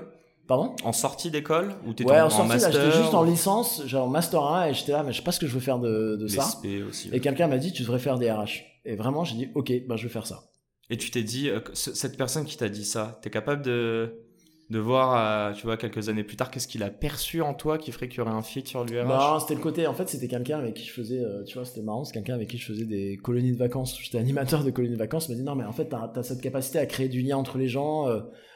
Pardon? 0.48 0.76
En 0.84 0.92
sortie 0.92 1.32
d'école 1.32 1.76
ou 1.88 1.94
t'étais 1.94 2.10
ouais 2.12 2.20
en, 2.20 2.26
en 2.26 2.30
sortie 2.30 2.60
j'étais 2.60 2.92
juste 2.92 3.14
en 3.14 3.24
licence 3.24 3.86
genre 3.86 4.10
master 4.10 4.44
1 4.44 4.66
et 4.68 4.74
j'étais 4.74 4.92
là 4.92 5.04
mais 5.04 5.14
je 5.14 5.18
sais 5.20 5.24
pas 5.24 5.32
ce 5.32 5.40
que 5.40 5.48
je 5.48 5.54
veux 5.54 5.60
faire 5.62 5.80
de, 5.80 6.18
ça 6.28 6.50
et 7.14 7.20
quelqu'un 7.22 7.48
m'a 7.48 7.58
dit, 7.58 7.72
tu 7.72 7.84
devrais 7.84 8.00
faire 8.00 8.18
des 8.18 8.30
RH. 8.32 8.64
Et 8.84 8.96
vraiment, 8.96 9.24
j'ai 9.24 9.36
dit, 9.36 9.50
ok, 9.54 9.72
ben 9.88 9.96
je 9.96 10.04
vais 10.08 10.10
faire 10.12 10.26
ça. 10.26 10.42
Et 10.92 10.98
tu 10.98 11.10
t'es 11.10 11.24
dit, 11.24 11.50
euh, 11.50 11.62
cette 11.74 12.18
personne 12.18 12.44
qui 12.44 12.58
t'a 12.58 12.68
dit 12.68 12.84
ça, 12.84 13.18
t'es 13.22 13.30
capable 13.30 13.62
de, 13.62 14.14
de 14.70 14.78
voir, 14.78 15.16
euh, 15.16 15.54
tu 15.54 15.64
vois, 15.64 15.78
quelques 15.78 16.10
années 16.10 16.26
plus 16.26 16.36
tard, 16.36 16.52
qu'est-ce 16.52 16.68
qu'il 16.68 16.84
a 16.84 16.90
perçu 16.90 17.42
en 17.42 17.54
toi 17.54 17.78
qui 17.78 17.94
ferait 17.94 18.10
qu'il 18.10 18.18
y 18.18 18.22
aurait 18.22 18.32
un 18.32 18.42
fit 18.42 18.64
sur 18.66 18.84
l'URH 18.84 19.08
Non, 19.08 19.40
c'était 19.40 19.56
le 19.56 19.62
côté, 19.62 19.88
en 19.88 19.94
fait, 19.94 20.10
c'était 20.10 20.28
quelqu'un 20.28 20.60
avec 20.60 20.74
qui 20.74 20.84
je 20.84 20.92
faisais, 20.92 21.24
euh, 21.24 21.46
tu 21.46 21.54
vois, 21.58 21.64
c'était 21.64 21.82
marrant, 21.82 22.04
c'est 22.04 22.14
quelqu'un 22.14 22.36
avec 22.36 22.50
qui 22.50 22.58
je 22.58 22.66
faisais 22.66 22.84
des 22.84 23.16
colonies 23.16 23.54
de 23.54 23.58
vacances. 23.58 23.98
J'étais 24.02 24.18
animateur 24.18 24.66
de 24.66 24.70
colonies 24.70 24.94
de 24.94 25.00
vacances, 25.00 25.30
il 25.30 25.32
m'a 25.32 25.38
dit, 25.38 25.44
non, 25.44 25.56
mais 25.56 25.64
en 25.64 25.72
fait, 25.72 25.86
t'as 25.86 26.12
as 26.14 26.24
cette 26.24 26.42
capacité 26.42 26.78
à 26.78 26.86
créer 26.86 27.08
du 27.08 27.22
lien 27.22 27.38
entre 27.38 27.58
les 27.58 27.70
gens, 27.70 28.10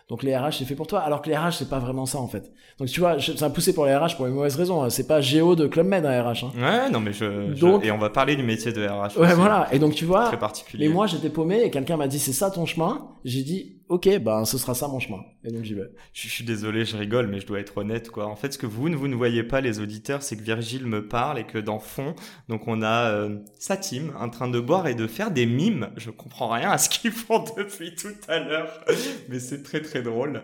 donc 0.10 0.22
les 0.24 0.36
RH, 0.38 0.52
c'est 0.60 0.66
fait 0.66 0.76
pour 0.76 0.88
toi. 0.88 1.00
Alors 1.00 1.22
que 1.22 1.30
les 1.30 1.36
RH, 1.36 1.54
c'est 1.54 1.70
pas 1.70 1.80
vraiment 1.80 2.06
ça, 2.06 2.20
en 2.20 2.28
fait. 2.28 2.52
Donc, 2.78 2.90
tu 2.90 3.00
vois, 3.00 3.20
ça 3.20 3.34
m'a 3.48 3.54
poussé 3.54 3.74
pour 3.74 3.86
les 3.86 3.96
RH 3.96 4.16
pour 4.18 4.28
une 4.28 4.34
mauvaise 4.34 4.56
raison. 4.56 4.84
hein. 4.84 4.90
C'est 4.92 5.08
pas 5.08 5.20
Géo 5.22 5.56
de 5.56 5.66
Club 5.68 5.88
Med, 5.88 6.06
un 6.06 6.22
RH. 6.24 6.44
Hein. 6.46 6.52
Ouais, 6.58 6.90
non, 6.92 7.00
mais 7.00 7.12
je, 7.14 7.54
je- 7.56 7.60
Donc- 7.60 7.84
Et 7.84 7.92
on 7.92 7.98
va 7.98 8.10
parler 8.12 8.36
du 8.36 8.44
métier 8.44 8.72
de 8.72 8.86
RH. 8.86 9.18
Ouais, 9.18 9.26
aussi, 9.28 9.34
voilà. 9.36 9.68
Et 9.72 9.80
donc, 9.80 9.96
tu 9.96 10.06
vois, 10.06 10.26
Très 10.28 10.38
particulier. 10.40 10.88
mais 10.88 10.94
moi, 10.94 11.08
j'étais 11.08 11.30
paumé 11.30 11.62
et 11.64 11.72
quelqu'un 11.72 11.98
m'a 11.98 12.08
dit, 12.08 12.20
c'est 12.20 12.34
ça 12.34 12.52
ton 12.52 12.66
chemin? 12.66 13.10
J'ai 13.24 13.42
dit, 13.42 13.82
ok, 13.90 14.20
ben, 14.20 14.46
ce 14.46 14.60
sera 14.60 14.76
ça 14.76 14.88
mon 14.88 15.00
chemin. 15.00 15.18
Et 15.44 15.52
donc, 15.52 15.64
j'y 15.64 15.74
vais. 15.74 15.90
Je, 16.14 16.28
je 16.28 16.34
suis 16.34 16.44
désolé, 16.44 16.86
je 16.86 16.96
rigole, 16.98 17.26
mais 17.28 17.40
je 17.40 17.48
dois 17.48 17.60
être 17.60 17.76
honnête, 17.78 18.12
quoi. 18.12 18.28
En 18.28 18.36
fait, 18.36 18.54
ce 18.54 18.58
que 18.60 18.68
vous 18.68 18.90
ne 18.90 18.96
vous 18.96 19.08
ne 19.08 19.16
voyez 19.16 19.42
pas, 19.44 19.62
les 19.62 19.80
auditeurs, 19.80 20.22
c'est 20.22 20.36
que 20.38 20.44
Virgile 20.44 20.86
me 20.86 21.08
parle 21.08 21.40
et 21.40 21.44
que 21.46 21.58
dans 21.58 21.80
fond, 21.80 22.14
donc 22.50 22.68
on 22.68 22.84
a 22.84 23.10
euh, 23.12 23.38
sa 23.60 23.78
team 23.78 24.12
en 24.20 24.30
train 24.30 24.48
de 24.48 24.60
boire 24.60 24.88
et 24.88 24.94
de 24.96 25.08
faire 25.08 25.32
des 25.32 25.46
mimes. 25.48 25.90
Je 25.98 26.12
comprends 26.12 26.50
rien 26.50 26.70
à 26.70 26.78
ce 26.78 26.90
qu'ils 26.90 27.12
font 27.12 27.44
depuis 27.58 27.96
tout 27.96 28.10
à 28.28 28.40
l'heure, 28.40 28.70
mais 29.30 29.40
c'est 29.40 29.64
très 29.64 29.82
très 29.82 29.95
drôle. 30.02 30.44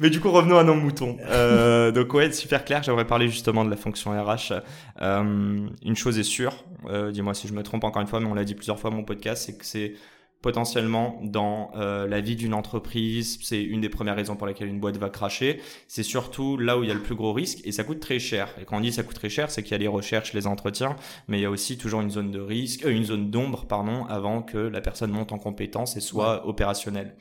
Mais 0.00 0.10
du 0.10 0.20
coup, 0.20 0.30
revenons 0.30 0.58
à 0.58 0.64
nos 0.64 0.74
moutons. 0.74 1.16
Euh, 1.28 1.90
donc 1.90 2.12
ouais, 2.14 2.32
super 2.32 2.64
clair. 2.64 2.82
J'aimerais 2.82 3.06
parler 3.06 3.28
justement 3.28 3.64
de 3.64 3.70
la 3.70 3.76
fonction 3.76 4.10
RH. 4.10 4.52
Euh, 5.00 5.68
une 5.84 5.96
chose 5.96 6.18
est 6.18 6.24
sûre, 6.24 6.64
euh, 6.88 7.10
dis-moi 7.10 7.34
si 7.34 7.48
je 7.48 7.52
me 7.52 7.62
trompe 7.62 7.84
encore 7.84 8.02
une 8.02 8.08
fois, 8.08 8.20
mais 8.20 8.26
on 8.26 8.34
l'a 8.34 8.44
dit 8.44 8.54
plusieurs 8.54 8.78
fois 8.78 8.90
dans 8.90 8.96
mon 8.96 9.04
podcast, 9.04 9.44
c'est 9.46 9.56
que 9.56 9.64
c'est 9.64 9.94
potentiellement 10.42 11.18
dans 11.22 11.72
euh, 11.74 12.06
la 12.06 12.20
vie 12.20 12.36
d'une 12.36 12.54
entreprise, 12.54 13.38
c'est 13.42 13.62
une 13.62 13.80
des 13.80 13.88
premières 13.88 14.14
raisons 14.14 14.36
pour 14.36 14.46
laquelle 14.46 14.68
une 14.68 14.78
boîte 14.78 14.96
va 14.96 15.10
cracher. 15.10 15.60
C'est 15.88 16.04
surtout 16.04 16.56
là 16.56 16.78
où 16.78 16.84
il 16.84 16.88
y 16.88 16.92
a 16.92 16.94
le 16.94 17.02
plus 17.02 17.16
gros 17.16 17.32
risque 17.32 17.60
et 17.64 17.72
ça 17.72 17.82
coûte 17.82 18.00
très 18.00 18.18
cher. 18.18 18.54
Et 18.60 18.64
quand 18.64 18.76
on 18.76 18.80
dit 18.80 18.92
ça 18.92 19.02
coûte 19.02 19.16
très 19.16 19.28
cher, 19.28 19.50
c'est 19.50 19.62
qu'il 19.62 19.72
y 19.72 19.74
a 19.74 19.78
les 19.78 19.88
recherches, 19.88 20.32
les 20.34 20.46
entretiens, 20.46 20.96
mais 21.26 21.38
il 21.38 21.42
y 21.42 21.46
a 21.46 21.50
aussi 21.50 21.76
toujours 21.76 22.00
une 22.02 22.10
zone 22.10 22.30
de 22.30 22.40
risque, 22.40 22.84
euh, 22.84 22.90
une 22.90 23.04
zone 23.04 23.30
d'ombre, 23.30 23.66
pardon, 23.66 24.04
avant 24.06 24.42
que 24.42 24.58
la 24.58 24.80
personne 24.80 25.10
monte 25.10 25.32
en 25.32 25.38
compétence 25.38 25.96
et 25.96 26.00
soit 26.00 26.46
opérationnelle. 26.46 27.16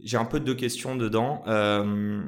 J'ai 0.00 0.16
un 0.16 0.24
peu 0.24 0.40
deux 0.40 0.54
questions 0.54 0.96
dedans. 0.96 1.42
Euh... 1.46 2.22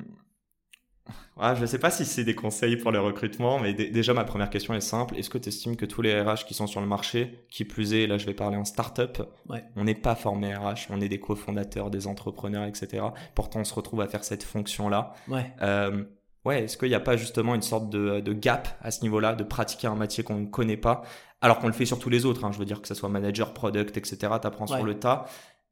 Ouais, 1.36 1.56
je 1.56 1.62
ne 1.62 1.66
sais 1.66 1.78
pas 1.78 1.90
si 1.90 2.04
c'est 2.04 2.22
des 2.24 2.34
conseils 2.34 2.76
pour 2.76 2.92
le 2.92 3.00
recrutement, 3.00 3.58
mais 3.58 3.72
dé- 3.72 3.88
déjà 3.90 4.12
ma 4.12 4.24
première 4.24 4.50
question 4.50 4.74
est 4.74 4.80
simple. 4.80 5.16
Est-ce 5.16 5.30
que 5.30 5.38
tu 5.38 5.48
estimes 5.48 5.74
que 5.76 5.86
tous 5.86 6.02
les 6.02 6.20
RH 6.20 6.44
qui 6.46 6.52
sont 6.54 6.66
sur 6.66 6.80
le 6.82 6.86
marché, 6.86 7.46
qui 7.50 7.64
plus 7.64 7.94
est, 7.94 8.06
là 8.06 8.18
je 8.18 8.26
vais 8.26 8.34
parler 8.34 8.56
en 8.58 8.64
start-up, 8.66 9.18
Ouais. 9.48 9.64
on 9.76 9.84
n'est 9.84 9.94
pas 9.94 10.14
formé 10.14 10.54
RH, 10.54 10.88
on 10.90 11.00
est 11.00 11.08
des 11.08 11.18
cofondateurs, 11.18 11.90
des 11.90 12.06
entrepreneurs, 12.06 12.64
etc. 12.64 13.04
Pourtant 13.34 13.60
on 13.60 13.64
se 13.64 13.72
retrouve 13.74 14.02
à 14.02 14.06
faire 14.08 14.22
cette 14.22 14.42
fonction-là. 14.42 15.14
Ouais. 15.28 15.50
Euh, 15.62 16.04
ouais, 16.44 16.64
est-ce 16.64 16.76
qu'il 16.76 16.88
n'y 16.88 16.94
a 16.94 17.00
pas 17.00 17.16
justement 17.16 17.54
une 17.54 17.62
sorte 17.62 17.88
de, 17.88 18.20
de 18.20 18.32
gap 18.34 18.68
à 18.82 18.90
ce 18.90 19.00
niveau-là, 19.02 19.34
de 19.34 19.42
pratiquer 19.44 19.86
un 19.86 19.96
métier 19.96 20.22
qu'on 20.22 20.36
ne 20.40 20.46
connaît 20.46 20.76
pas, 20.76 21.02
alors 21.40 21.58
qu'on 21.58 21.68
le 21.68 21.72
fait 21.72 21.86
sur 21.86 21.98
tous 21.98 22.10
les 22.10 22.26
autres, 22.26 22.44
hein, 22.44 22.52
je 22.52 22.58
veux 22.58 22.66
dire 22.66 22.82
que 22.82 22.88
ce 22.88 22.94
soit 22.94 23.08
manager, 23.08 23.54
product, 23.54 23.96
etc., 23.96 24.18
t'apprends 24.42 24.66
sur 24.66 24.76
Ouais. 24.76 24.82
le 24.82 24.98
tas. 24.98 25.24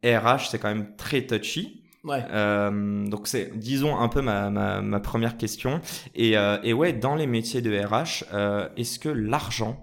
RH, 0.02 0.48
c'est 0.50 0.58
quand 0.58 0.68
même 0.68 0.96
très 0.96 1.26
touchy. 1.26 1.84
Ouais. 2.08 2.24
Euh, 2.30 3.06
donc 3.06 3.28
c'est, 3.28 3.56
disons, 3.56 3.96
un 3.98 4.08
peu 4.08 4.22
ma, 4.22 4.50
ma, 4.50 4.80
ma 4.80 5.00
première 5.00 5.36
question. 5.36 5.80
Et, 6.14 6.36
euh, 6.36 6.58
et 6.62 6.72
ouais, 6.72 6.92
dans 6.92 7.14
les 7.14 7.26
métiers 7.26 7.60
de 7.60 7.70
RH, 7.78 8.24
euh, 8.32 8.68
est-ce 8.76 8.98
que 8.98 9.08
l'argent, 9.08 9.78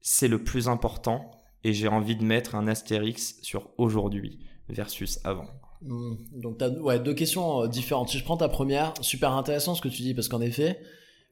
c'est 0.00 0.28
le 0.28 0.42
plus 0.42 0.68
important 0.68 1.30
Et 1.64 1.72
j'ai 1.72 1.88
envie 1.88 2.16
de 2.16 2.24
mettre 2.24 2.54
un 2.54 2.66
astérix 2.68 3.36
sur 3.42 3.70
aujourd'hui 3.78 4.38
versus 4.68 5.18
avant? 5.24 5.46
Hmm, 5.82 6.14
Donc 6.32 6.58
t'as 6.58 6.70
ouais, 6.70 6.98
deux 6.98 7.14
questions 7.14 7.66
différentes. 7.66 8.08
Si 8.10 8.18
je 8.18 8.24
prends 8.24 8.36
ta 8.36 8.48
première, 8.48 8.92
super 9.00 9.32
intéressant 9.32 9.74
ce 9.74 9.80
que 9.80 9.88
tu 9.88 10.02
dis 10.02 10.14
parce 10.14 10.28
qu'en 10.28 10.40
effet, 10.40 10.78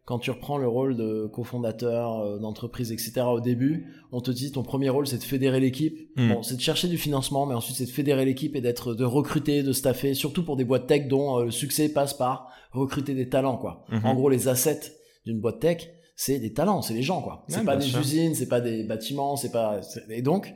quand 0.05 0.19
tu 0.19 0.31
reprends 0.33 0.59
le 0.59 0.67
rôle 0.67 0.97
de 0.97 1.27
cofondateur 1.33 2.19
euh, 2.21 2.39
d'entreprise, 2.39 2.91
etc. 2.91 3.23
au 3.27 3.41
début, 3.41 3.87
on 4.11 4.21
te 4.21 4.31
dit 4.31 4.51
ton 4.51 4.63
premier 4.63 4.89
rôle 4.89 5.07
c'est 5.07 5.19
de 5.19 5.23
fédérer 5.23 5.61
l'équipe. 5.61 6.11
Mm. 6.17 6.33
Bon, 6.35 6.43
c'est 6.43 6.57
de 6.57 6.61
chercher 6.61 6.89
du 6.89 6.99
financement, 6.99 7.47
mais 7.47 7.55
ensuite 7.55 7.77
c'est 7.77 7.87
de 7.87 7.91
fédérer 7.91 8.25
l'équipe 8.25 8.57
et 8.57 8.61
d'être 8.61 8.95
de 8.95 9.05
recruter, 9.05 9.63
de 9.63 9.73
staffer, 9.73 10.15
surtout 10.15 10.45
pour 10.45 10.57
des 10.57 10.65
boîtes 10.65 10.87
tech 10.87 11.07
dont 11.09 11.39
euh, 11.39 11.45
le 11.45 11.51
succès 11.51 11.89
passe 11.89 12.15
par 12.15 12.51
recruter 12.73 13.15
des 13.15 13.29
talents 13.29 13.57
quoi. 13.59 13.85
Mhm. 13.91 14.05
En 14.07 14.15
gros, 14.15 14.29
les 14.29 14.49
assets 14.49 14.93
d'une 15.25 15.41
boîte 15.41 15.61
tech, 15.61 15.89
c'est 16.17 16.39
des 16.41 16.53
talents, 16.53 16.83
c'est 16.83 16.95
les 16.95 17.03
gens 17.03 17.23
quoi. 17.23 17.45
C'est 17.49 17.59
Ouais, 17.61 17.65
pas 17.65 17.77
des 17.77 17.85
sûr. 17.87 18.01
usines, 18.01 18.35
c'est 18.35 18.49
pas 18.49 18.61
des 18.61 18.83
bâtiments, 18.85 19.37
c'est 19.37 19.53
pas 19.53 19.81
et 20.11 20.23
donc 20.23 20.53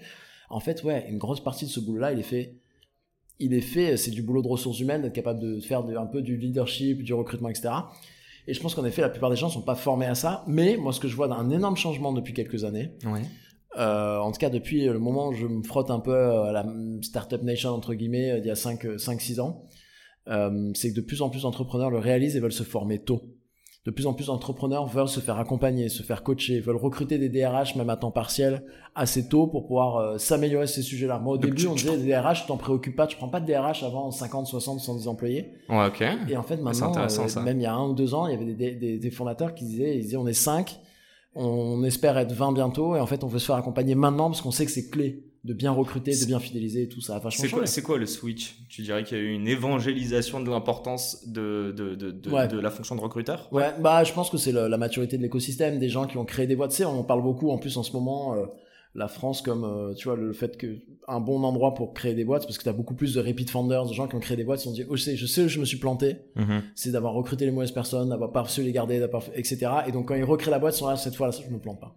en 0.50 0.60
fait 0.60 0.82
ouais, 0.82 1.06
une 1.08 1.18
grosse 1.18 1.40
partie 1.40 1.66
de 1.66 1.70
ce 1.70 1.78
boulot 1.80 2.00
là, 2.00 2.12
il 2.12 2.18
est 2.18 2.24
fait 2.24 2.56
il 3.38 3.52
est 3.52 3.60
fait, 3.60 3.96
c'est 3.96 4.10
du 4.10 4.22
boulot 4.22 4.40
de 4.42 4.48
ressources 4.48 4.80
humaines, 4.80 5.02
d'être 5.02 5.12
capable 5.12 5.40
de 5.40 5.60
faire 5.60 5.80
un 5.80 6.06
peu 6.06 6.22
du 6.22 6.36
leadership, 6.38 7.02
du 7.02 7.12
recrutement, 7.12 7.50
etc. 7.50 7.68
Et 8.48 8.54
je 8.54 8.60
pense 8.60 8.74
qu'en 8.74 8.84
effet, 8.84 9.02
la 9.02 9.08
plupart 9.08 9.30
des 9.30 9.36
gens 9.36 9.48
sont 9.48 9.62
pas 9.62 9.74
formés 9.74 10.06
à 10.06 10.14
ça. 10.14 10.44
Mais 10.46 10.76
moi, 10.76 10.92
ce 10.92 11.00
que 11.00 11.08
je 11.08 11.16
vois 11.16 11.28
d'un 11.28 11.50
énorme 11.50 11.76
changement 11.76 12.12
depuis 12.12 12.32
quelques 12.32 12.64
années, 12.64 12.92
Ouais. 13.04 13.22
euh, 13.78 14.18
en 14.18 14.30
tout 14.32 14.38
cas 14.38 14.50
depuis 14.50 14.84
le 14.86 14.98
moment 14.98 15.28
où 15.28 15.32
je 15.32 15.46
me 15.46 15.62
frotte 15.62 15.90
un 15.90 16.00
peu 16.00 16.14
à 16.14 16.52
la 16.52 16.64
startup 17.02 17.42
nation 17.42 17.70
entre 17.70 17.94
guillemets 17.94 18.40
d'il 18.40 18.48
y 18.48 18.50
a 18.50 18.54
5 18.56 18.98
5 18.98 19.20
6 19.20 19.40
ans, 19.40 19.64
euh, 20.28 20.70
c'est 20.74 20.90
que 20.90 20.96
de 20.96 21.00
plus 21.00 21.22
en 21.22 21.28
plus 21.30 21.42
d'entrepreneurs 21.42 21.90
le 21.90 21.98
réalisent 21.98 22.36
et 22.36 22.40
veulent 22.40 22.52
se 22.52 22.62
former 22.64 22.98
tôt. 23.02 23.22
De 23.86 23.92
plus 23.92 24.06
en 24.08 24.14
plus 24.14 24.26
d'entrepreneurs 24.26 24.86
veulent 24.88 25.06
se 25.06 25.20
faire 25.20 25.38
accompagner, 25.38 25.88
se 25.88 26.02
faire 26.02 26.24
coacher, 26.24 26.58
veulent 26.58 26.74
recruter 26.74 27.18
des 27.18 27.28
DRH 27.28 27.76
même 27.76 27.88
à 27.88 27.96
temps 27.96 28.10
partiel 28.10 28.64
assez 28.96 29.28
tôt 29.28 29.46
pour 29.46 29.64
pouvoir 29.68 29.96
euh, 29.98 30.18
s'améliorer 30.18 30.66
ces 30.66 30.82
sujets-là. 30.82 31.20
Moi 31.20 31.34
au 31.34 31.38
début 31.38 31.68
on 31.68 31.74
disait 31.74 31.96
des 31.96 32.10
DRH, 32.10 32.42
tu 32.42 32.46
t'en 32.48 32.56
préoccupes 32.56 32.96
pas, 32.96 33.06
tu 33.06 33.16
prends 33.16 33.28
pas 33.28 33.38
de 33.38 33.46
DRH 33.46 33.84
avant 33.84 34.10
50, 34.10 34.48
60, 34.48 34.80
110 34.80 35.06
employés. 35.06 35.52
Ouais, 35.68 35.86
ok. 35.86 36.02
Et 36.28 36.36
en 36.36 36.42
fait 36.42 36.56
maintenant, 36.56 36.92
euh, 36.96 37.40
même 37.42 37.60
il 37.60 37.62
y 37.62 37.66
a 37.66 37.74
un 37.74 37.88
ou 37.88 37.94
deux 37.94 38.12
ans, 38.12 38.26
il 38.26 38.32
y 38.32 38.34
avait 38.34 38.54
des, 38.54 38.74
des, 38.74 38.98
des 38.98 39.10
fondateurs 39.12 39.54
qui 39.54 39.64
disaient, 39.64 39.96
ils 39.96 40.02
disaient 40.02 40.16
on 40.16 40.26
est 40.26 40.32
5, 40.32 40.80
on 41.36 41.84
espère 41.84 42.18
être 42.18 42.32
20 42.32 42.52
bientôt 42.52 42.96
et 42.96 43.00
en 43.00 43.06
fait 43.06 43.22
on 43.22 43.28
veut 43.28 43.38
se 43.38 43.46
faire 43.46 43.56
accompagner 43.56 43.94
maintenant 43.94 44.30
parce 44.30 44.40
qu'on 44.40 44.50
sait 44.50 44.64
que 44.64 44.72
c'est 44.72 44.90
clé 44.90 45.25
de 45.46 45.54
bien 45.54 45.70
recruter, 45.70 46.10
de 46.10 46.24
bien 46.26 46.40
fidéliser 46.40 46.82
et 46.82 46.88
tout 46.88 47.00
ça. 47.00 47.16
A 47.16 47.18
vachement 47.20 47.44
C'est 47.44 47.50
quoi, 47.50 47.66
c'est 47.66 47.82
quoi 47.82 47.98
le 47.98 48.06
switch? 48.06 48.56
Tu 48.68 48.82
dirais 48.82 49.04
qu'il 49.04 49.16
y 49.16 49.20
a 49.20 49.22
eu 49.22 49.32
une 49.32 49.46
évangélisation 49.46 50.40
de 50.40 50.50
l'importance 50.50 51.26
de, 51.28 51.72
de, 51.76 51.94
de, 51.94 52.10
de, 52.10 52.30
de 52.30 52.60
la 52.60 52.70
fonction 52.70 52.96
de 52.96 53.00
recruteur? 53.00 53.48
Ouais, 53.52 53.72
bah 53.80 54.02
je 54.02 54.12
pense 54.12 54.28
que 54.28 54.38
c'est 54.38 54.52
la, 54.52 54.76
maturité 54.76 55.16
de 55.16 55.22
l'écosystème, 55.22 55.78
des 55.78 55.88
gens 55.88 56.06
qui 56.06 56.18
ont 56.18 56.24
créé 56.24 56.46
des 56.46 56.56
boîtes. 56.56 56.70
Tu 56.70 56.78
sais, 56.78 56.84
on 56.84 56.98
en 56.98 57.04
parle 57.04 57.22
beaucoup 57.22 57.50
en 57.50 57.58
plus 57.58 57.76
en 57.76 57.84
ce 57.84 57.92
moment. 57.92 58.34
Euh, 58.34 58.46
la 58.96 59.08
France 59.08 59.42
comme 59.42 59.64
euh, 59.64 59.92
tu 59.94 60.08
vois 60.08 60.16
le 60.16 60.32
fait 60.32 60.56
que 60.56 60.78
un 61.06 61.20
bon 61.20 61.44
endroit 61.44 61.74
pour 61.74 61.92
créer 61.92 62.14
des 62.14 62.24
boîtes 62.24 62.44
parce 62.44 62.56
que 62.56 62.62
tu 62.62 62.68
as 62.68 62.72
beaucoup 62.72 62.94
plus 62.94 63.14
de 63.14 63.20
repeat 63.20 63.50
founders 63.50 63.86
de 63.86 63.92
gens 63.92 64.08
qui 64.08 64.14
ont 64.14 64.20
créé 64.20 64.38
des 64.38 64.44
boîtes 64.44 64.60
qui 64.60 64.68
ont 64.68 64.72
dit 64.72 64.84
oh, 64.88 64.96
je 64.96 65.02
sais 65.02 65.16
je 65.16 65.26
sais 65.26 65.44
où 65.44 65.48
je 65.48 65.60
me 65.60 65.66
suis 65.66 65.76
planté. 65.76 66.16
Mm-hmm. 66.36 66.62
c'est 66.74 66.92
d'avoir 66.92 67.12
recruté 67.12 67.44
les 67.44 67.50
mauvaises 67.50 67.72
personnes 67.72 68.08
d'avoir 68.08 68.32
pas 68.32 68.44
su 68.46 68.62
les 68.62 68.72
garder 68.72 68.98
d'avoir 68.98 69.22
etc 69.34 69.70
et 69.86 69.92
donc 69.92 70.08
quand 70.08 70.14
ils 70.14 70.24
recréent 70.24 70.50
la 70.50 70.58
boîte 70.58 70.74
ils 70.74 70.78
sont 70.78 70.88
là 70.88 70.96
cette 70.96 71.14
fois 71.14 71.26
là 71.26 71.34
je 71.38 71.52
me 71.52 71.60
plante 71.60 71.78
pas. 71.78 71.94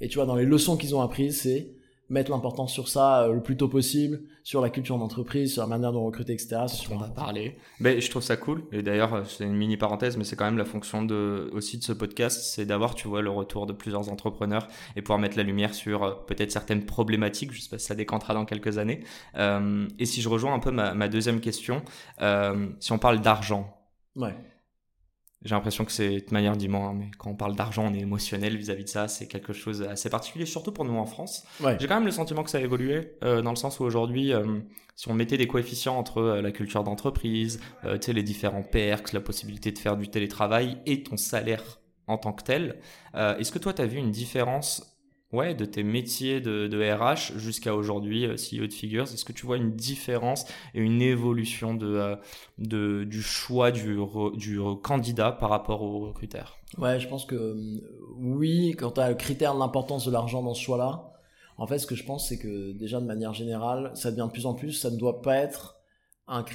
Et 0.00 0.06
tu 0.06 0.14
vois 0.14 0.26
dans 0.26 0.36
les 0.36 0.44
leçons 0.44 0.76
qu'ils 0.76 0.94
ont 0.94 1.00
apprises 1.00 1.40
c'est 1.40 1.72
mettre 2.10 2.30
l'importance 2.30 2.72
sur 2.72 2.88
ça 2.88 3.24
euh, 3.24 3.34
le 3.34 3.42
plus 3.42 3.56
tôt 3.56 3.68
possible, 3.68 4.20
sur 4.42 4.60
la 4.60 4.70
culture 4.70 4.98
d'entreprise, 4.98 5.52
sur 5.52 5.62
la 5.62 5.68
manière 5.68 5.92
de 5.92 5.98
recruter, 5.98 6.32
etc. 6.32 6.62
C'est 6.66 6.92
on 6.92 6.96
va 6.96 7.08
parler. 7.08 7.56
Mais 7.80 8.00
je 8.00 8.10
trouve 8.10 8.22
ça 8.22 8.36
cool. 8.36 8.64
Et 8.72 8.82
d'ailleurs, 8.82 9.14
euh, 9.14 9.22
c'est 9.24 9.44
une 9.44 9.56
mini 9.56 9.76
parenthèse, 9.76 10.16
mais 10.16 10.24
c'est 10.24 10.36
quand 10.36 10.46
même 10.46 10.58
la 10.58 10.64
fonction 10.64 11.02
de 11.02 11.50
aussi 11.52 11.78
de 11.78 11.82
ce 11.82 11.92
podcast, 11.92 12.40
c'est 12.42 12.66
d'avoir, 12.66 12.94
tu 12.94 13.08
vois, 13.08 13.22
le 13.22 13.30
retour 13.30 13.66
de 13.66 13.72
plusieurs 13.72 14.08
entrepreneurs 14.10 14.68
et 14.96 15.02
pouvoir 15.02 15.18
mettre 15.18 15.36
la 15.36 15.42
lumière 15.42 15.74
sur 15.74 16.02
euh, 16.02 16.14
peut-être 16.26 16.50
certaines 16.50 16.86
problématiques. 16.86 17.52
Je 17.52 17.60
sais 17.60 17.70
pas 17.70 17.78
si 17.78 17.86
ça 17.86 17.94
décantera 17.94 18.34
dans 18.34 18.44
quelques 18.44 18.78
années. 18.78 19.00
Euh, 19.36 19.86
et 19.98 20.06
si 20.06 20.22
je 20.22 20.28
rejoins 20.28 20.54
un 20.54 20.60
peu 20.60 20.70
ma, 20.70 20.94
ma 20.94 21.08
deuxième 21.08 21.40
question, 21.40 21.82
euh, 22.22 22.68
si 22.80 22.92
on 22.92 22.98
parle 22.98 23.20
d'argent. 23.20 23.74
Ouais. 24.16 24.34
J'ai 25.44 25.54
l'impression 25.54 25.84
que 25.84 25.92
c'est 25.92 26.16
de 26.18 26.32
manière 26.32 26.54
hein, 26.54 26.94
mais 26.96 27.10
quand 27.16 27.30
on 27.30 27.36
parle 27.36 27.54
d'argent, 27.54 27.86
on 27.86 27.94
est 27.94 28.00
émotionnel 28.00 28.56
vis-à-vis 28.56 28.84
de 28.84 28.88
ça. 28.88 29.06
C'est 29.06 29.28
quelque 29.28 29.52
chose 29.52 29.82
assez 29.82 30.10
particulier, 30.10 30.46
surtout 30.46 30.72
pour 30.72 30.84
nous 30.84 30.96
en 30.96 31.06
France. 31.06 31.44
J'ai 31.78 31.86
quand 31.86 31.94
même 31.94 32.06
le 32.06 32.10
sentiment 32.10 32.42
que 32.42 32.50
ça 32.50 32.58
a 32.58 32.60
évolué, 32.60 33.12
euh, 33.22 33.40
dans 33.40 33.50
le 33.50 33.56
sens 33.56 33.78
où 33.78 33.84
aujourd'hui, 33.84 34.32
euh, 34.32 34.58
si 34.96 35.08
on 35.08 35.14
mettait 35.14 35.36
des 35.36 35.46
coefficients 35.46 35.96
entre 35.96 36.18
euh, 36.18 36.42
la 36.42 36.50
culture 36.50 36.82
d'entreprise, 36.82 37.60
les 37.84 38.22
différents 38.22 38.64
perks, 38.64 39.12
la 39.12 39.20
possibilité 39.20 39.70
de 39.70 39.78
faire 39.78 39.96
du 39.96 40.08
télétravail 40.08 40.78
et 40.86 41.04
ton 41.04 41.16
salaire 41.16 41.80
en 42.08 42.18
tant 42.18 42.32
que 42.32 42.42
tel, 42.42 42.80
est-ce 43.14 43.52
que 43.52 43.58
toi, 43.58 43.72
tu 43.72 43.82
as 43.82 43.86
vu 43.86 43.98
une 43.98 44.10
différence 44.10 44.97
ouais, 45.32 45.54
de 45.54 45.64
tes 45.64 45.82
métiers 45.82 46.40
de, 46.40 46.92
RH 46.92 47.38
jusqu'à 47.38 47.74
aujourd'hui, 47.74 48.26
euh, 48.26 48.34
CEO 48.34 48.66
de 48.66 48.72
Figures 48.72 49.04
Est-ce 49.04 49.24
que 49.24 49.32
tu 49.32 49.46
vois 49.46 49.56
une 49.56 49.74
différence 49.74 50.46
et 50.74 50.80
une 50.80 51.02
évolution 51.02 51.74
de, 51.74 52.16
euh, 52.66 53.04
du 53.04 53.22
choix 53.22 53.70
du, 53.70 53.98
candidat 54.82 55.32
par 55.32 55.50
rapport 55.50 55.82
aux 55.82 56.12
critères 56.12 56.56
Ouais, 56.78 57.00
je 57.00 57.08
pense 57.08 57.24
que 57.24 57.34
euh, 57.34 57.80
oui, 58.16 58.74
quand 58.78 58.92
tu 58.92 59.00
as 59.00 59.08
le 59.08 59.14
critère 59.14 59.54
de 59.54 59.58
l'importance 59.58 60.06
de 60.06 60.12
l'argent 60.12 60.42
dans 60.42 60.54
ce 60.54 60.62
choix-là, 60.62 61.12
en 61.56 61.66
fait, 61.66 61.78
ce 61.78 61.86
que 61.86 61.96
je 61.96 62.04
pense, 62.04 62.28
c'est 62.28 62.38
que 62.38 62.72
déjà 62.72 63.00
de 63.00 63.06
manière 63.06 63.34
générale, 63.34 63.90
ça 63.94 64.10
devient 64.10 64.26
de 64.26 64.32
plus 64.32 64.46
en 64.46 64.54
plus, 64.54 64.72
ça 64.72 64.90
ne 64.90 64.96
doit 64.96 65.22
pas 65.22 65.36
être 65.36 65.74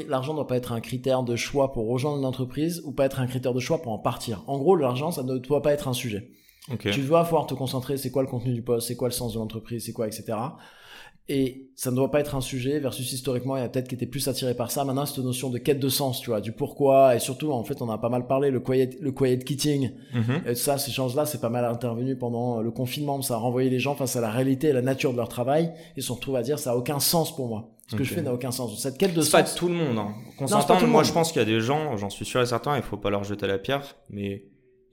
l'argent 0.08 0.34
ne 0.34 0.38
doit 0.38 0.46
pas 0.46 0.58
être 0.58 0.72
un 0.72 0.82
critère 0.82 1.24
de 1.24 1.36
choix 1.36 1.72
pour 1.72 1.88
rejoindre 1.88 2.20
une 2.20 2.26
entreprise 2.26 2.84
ou 2.86 2.92
pas 2.92 3.06
être 3.06 3.20
un 3.20 3.26
critère 3.26 3.56
de 3.56 3.60
choix 3.60 3.82
pour 3.82 3.92
en 3.92 3.98
partir. 3.98 4.44
En 4.46 4.60
gros, 4.60 4.76
l'argent, 4.76 5.10
ça 5.10 5.24
ne 5.24 5.40
doit 5.40 5.64
pas 5.64 5.74
être 5.74 5.88
un 5.88 5.94
sujet. 5.94 6.30
Tu 6.80 7.02
dois 7.02 7.24
pouvoir 7.24 7.46
te 7.46 7.54
concentrer, 7.54 7.98
c'est 7.98 8.12
quoi 8.12 8.24
le 8.24 8.30
contenu 8.30 8.54
du 8.54 8.62
poste, 8.62 8.88
c'est 8.88 8.96
quoi 8.96 9.10
le 9.10 9.14
sens 9.14 9.34
de 9.34 9.40
l'entreprise, 9.40 9.86
c'est 9.86 9.94
quoi, 9.94 10.08
etc. 10.08 10.38
Et 11.30 11.70
ça 11.76 11.90
ne 11.90 11.96
doit 11.96 12.12
pas 12.12 12.20
être 12.20 12.36
un 12.36 12.42
sujet 12.42 12.80
versus 12.80 13.14
historiquement, 13.14 13.56
il 13.56 13.62
y 13.62 13.64
a 13.64 13.70
peut-être 13.70 13.88
qui 13.88 13.96
était 13.96 14.06
plus 14.06 14.28
attiré 14.28 14.56
par 14.56 14.72
ça. 14.72 14.84
Maintenant, 14.84 15.06
cette 15.06 15.24
notion 15.24 15.50
de 15.50 15.58
quête 15.58 15.80
de 15.80 15.88
sens, 15.88 16.20
tu 16.20 16.30
vois, 16.32 16.42
du 16.42 16.52
pourquoi 16.52 17.16
et 17.16 17.20
surtout, 17.20 17.54
en 17.54 17.64
fait, 17.64 17.82
on 17.82 17.90
a 17.90 17.98
pas 17.98 18.10
mal 18.10 18.28
parlé 18.28 18.52
le 18.52 18.60
quiet, 18.60 18.98
le 19.00 19.14
quiet 19.14 19.40
quitting. 19.40 19.92
Mm-hmm. 20.14 20.50
Et 20.50 20.56
ça, 20.56 20.78
ces 20.78 20.92
choses-là, 20.92 21.26
c'est 21.26 21.40
pas 21.40 21.50
mal 21.50 21.64
intervenu 21.64 22.18
pendant 22.18 22.60
le 22.60 22.72
confinement. 22.72 23.22
Ça 23.22 23.36
a 23.36 23.38
renvoyé 23.38 23.70
les 23.70 23.80
gens 23.80 23.96
face 23.96 24.18
à 24.18 24.22
la 24.22 24.30
réalité 24.30 24.68
et 24.68 24.74
la 24.74 24.82
nature 24.82 25.14
de 25.14 25.18
leur 25.18 25.30
travail. 25.30 25.72
Ils 25.96 26.04
se 26.04 26.12
retrouvent 26.12 26.36
à 26.36 26.42
dire, 26.42 26.60
ça 26.60 26.72
a 26.72 26.76
aucun 26.76 27.00
sens 27.00 27.34
pour 27.34 27.48
moi. 27.48 27.70
Ce 27.88 27.96
que 27.96 28.04
je 28.04 28.14
fais 28.14 28.22
n'a 28.22 28.34
aucun 28.34 28.52
sens. 28.52 28.78
Cette 28.82 28.98
quête 28.98 29.14
de 29.14 29.22
sens. 29.22 29.32
pas 29.32 29.44
tout 29.44 29.68
le 29.68 29.76
monde. 29.76 29.98
Hein. 29.98 30.14
Qu'on 30.38 30.48
s'entende. 30.48 30.88
Moi, 30.88 31.04
je 31.04 31.14
pense 31.14 31.32
qu'il 31.32 31.40
y 31.40 31.44
a 31.44 31.48
des 31.48 31.62
gens, 31.62 31.96
j'en 31.96 32.10
suis 32.10 32.26
sûr 32.26 32.42
et 32.42 32.46
certain, 32.46 32.76
il 32.76 32.84
faut 32.84 32.98
pas 32.98 33.10
leur 33.10 33.24
jeter 33.24 33.48
la 33.48 33.60
pierre, 33.60 33.96
mais 34.10 34.44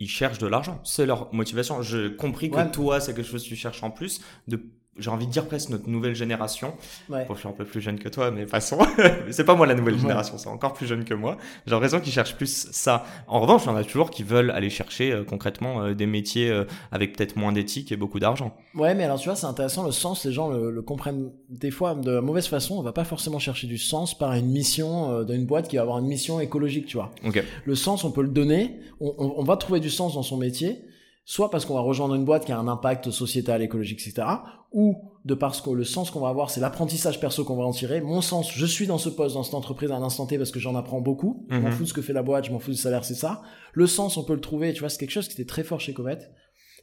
ils 0.00 0.08
cherchent 0.08 0.38
de 0.38 0.46
l'argent. 0.46 0.80
C'est 0.82 1.06
leur 1.06 1.32
motivation. 1.32 1.82
J'ai 1.82 2.16
compris 2.16 2.50
que 2.50 2.70
toi, 2.72 3.00
c'est 3.00 3.14
quelque 3.14 3.30
chose 3.30 3.44
que 3.44 3.48
tu 3.48 3.56
cherches 3.56 3.82
en 3.82 3.90
plus 3.90 4.20
de 4.48 4.60
j'ai 5.00 5.10
envie 5.10 5.26
de 5.26 5.32
dire 5.32 5.46
presque 5.46 5.70
notre 5.70 5.88
nouvelle 5.88 6.14
génération. 6.14 6.74
Ouais. 7.08 7.24
Bon, 7.26 7.34
je 7.34 7.40
suis 7.40 7.48
un 7.48 7.52
peu 7.52 7.64
plus 7.64 7.80
jeune 7.80 7.98
que 7.98 8.08
toi, 8.08 8.30
mais 8.30 8.46
passons. 8.46 8.78
c'est 9.30 9.44
pas 9.44 9.54
moi 9.54 9.66
la 9.66 9.74
nouvelle 9.74 9.98
génération, 9.98 10.38
c'est 10.38 10.48
encore 10.48 10.72
plus 10.72 10.86
jeune 10.86 11.04
que 11.04 11.14
moi. 11.14 11.36
J'ai 11.66 11.72
l'impression 11.72 12.00
qu'ils 12.00 12.12
cherchent 12.12 12.36
plus 12.36 12.68
ça. 12.70 13.04
En 13.26 13.40
revanche, 13.40 13.62
il 13.64 13.68
y 13.68 13.70
en 13.70 13.76
a 13.76 13.84
toujours 13.84 14.10
qui 14.10 14.22
veulent 14.22 14.50
aller 14.50 14.70
chercher 14.70 15.12
euh, 15.12 15.24
concrètement 15.24 15.82
euh, 15.82 15.94
des 15.94 16.06
métiers 16.06 16.50
euh, 16.50 16.64
avec 16.92 17.16
peut-être 17.16 17.36
moins 17.36 17.52
d'éthique 17.52 17.92
et 17.92 17.96
beaucoup 17.96 18.20
d'argent. 18.20 18.56
Ouais, 18.74 18.94
mais 18.94 19.04
alors 19.04 19.18
tu 19.18 19.28
vois, 19.28 19.36
c'est 19.36 19.46
intéressant 19.46 19.84
le 19.84 19.92
sens. 19.92 20.24
Les 20.24 20.32
gens 20.32 20.50
le, 20.50 20.82
comprennent 20.82 21.30
des 21.48 21.70
fois 21.70 21.94
de 21.94 22.12
la 22.12 22.20
mauvaise 22.20 22.46
façon. 22.46 22.76
On 22.76 22.82
va 22.82 22.92
pas 22.92 23.04
forcément 23.04 23.38
chercher 23.38 23.66
du 23.66 23.78
sens 23.78 24.16
par 24.16 24.32
une 24.34 24.50
mission 24.50 25.22
d'une 25.24 25.46
boîte 25.46 25.68
qui 25.68 25.76
va 25.76 25.82
avoir 25.82 25.98
une 25.98 26.06
mission 26.06 26.40
écologique, 26.40 26.86
tu 26.86 26.96
vois. 26.96 27.10
Okay. 27.24 27.42
Le 27.64 27.74
sens, 27.74 28.04
on 28.04 28.10
peut 28.10 28.22
le 28.22 28.28
donner. 28.28 28.80
On, 29.00 29.14
on, 29.18 29.34
on 29.38 29.44
va 29.44 29.56
trouver 29.56 29.80
du 29.80 29.90
sens 29.90 30.14
dans 30.14 30.22
son 30.22 30.36
métier 30.36 30.84
soit 31.24 31.50
parce 31.50 31.64
qu'on 31.64 31.74
va 31.74 31.80
rejoindre 31.80 32.14
une 32.14 32.24
boîte 32.24 32.44
qui 32.44 32.52
a 32.52 32.58
un 32.58 32.68
impact 32.68 33.10
sociétal, 33.10 33.62
écologique, 33.62 34.00
etc., 34.00 34.26
ou 34.72 35.10
de 35.24 35.34
parce 35.34 35.60
que 35.60 35.70
le 35.70 35.84
sens 35.84 36.10
qu'on 36.10 36.20
va 36.20 36.28
avoir, 36.28 36.50
c'est 36.50 36.60
l'apprentissage 36.60 37.20
perso 37.20 37.44
qu'on 37.44 37.56
va 37.56 37.64
en 37.64 37.72
tirer. 37.72 38.00
Mon 38.00 38.20
sens, 38.20 38.52
je 38.52 38.66
suis 38.66 38.86
dans 38.86 38.98
ce 38.98 39.08
poste, 39.08 39.34
dans 39.34 39.42
cette 39.42 39.54
entreprise 39.54 39.90
à 39.90 39.96
un 39.96 40.02
instant 40.02 40.26
T 40.26 40.38
parce 40.38 40.50
que 40.50 40.60
j'en 40.60 40.76
apprends 40.76 41.00
beaucoup. 41.00 41.46
Je 41.50 41.56
m'en 41.56 41.68
mhm. 41.68 41.72
fous 41.72 41.82
de 41.84 41.88
ce 41.88 41.94
que 41.94 42.02
fait 42.02 42.12
la 42.12 42.22
boîte, 42.22 42.46
je 42.46 42.52
m'en 42.52 42.58
fous 42.58 42.70
du 42.70 42.76
salaire, 42.76 43.04
c'est 43.04 43.14
ça. 43.14 43.42
Le 43.72 43.86
sens, 43.86 44.16
on 44.16 44.24
peut 44.24 44.34
le 44.34 44.40
trouver, 44.40 44.72
tu 44.72 44.80
vois, 44.80 44.88
c'est 44.88 44.98
quelque 44.98 45.10
chose 45.10 45.28
qui 45.28 45.34
était 45.34 45.44
très 45.44 45.64
fort 45.64 45.80
chez 45.80 45.92
Comet, 45.92 46.18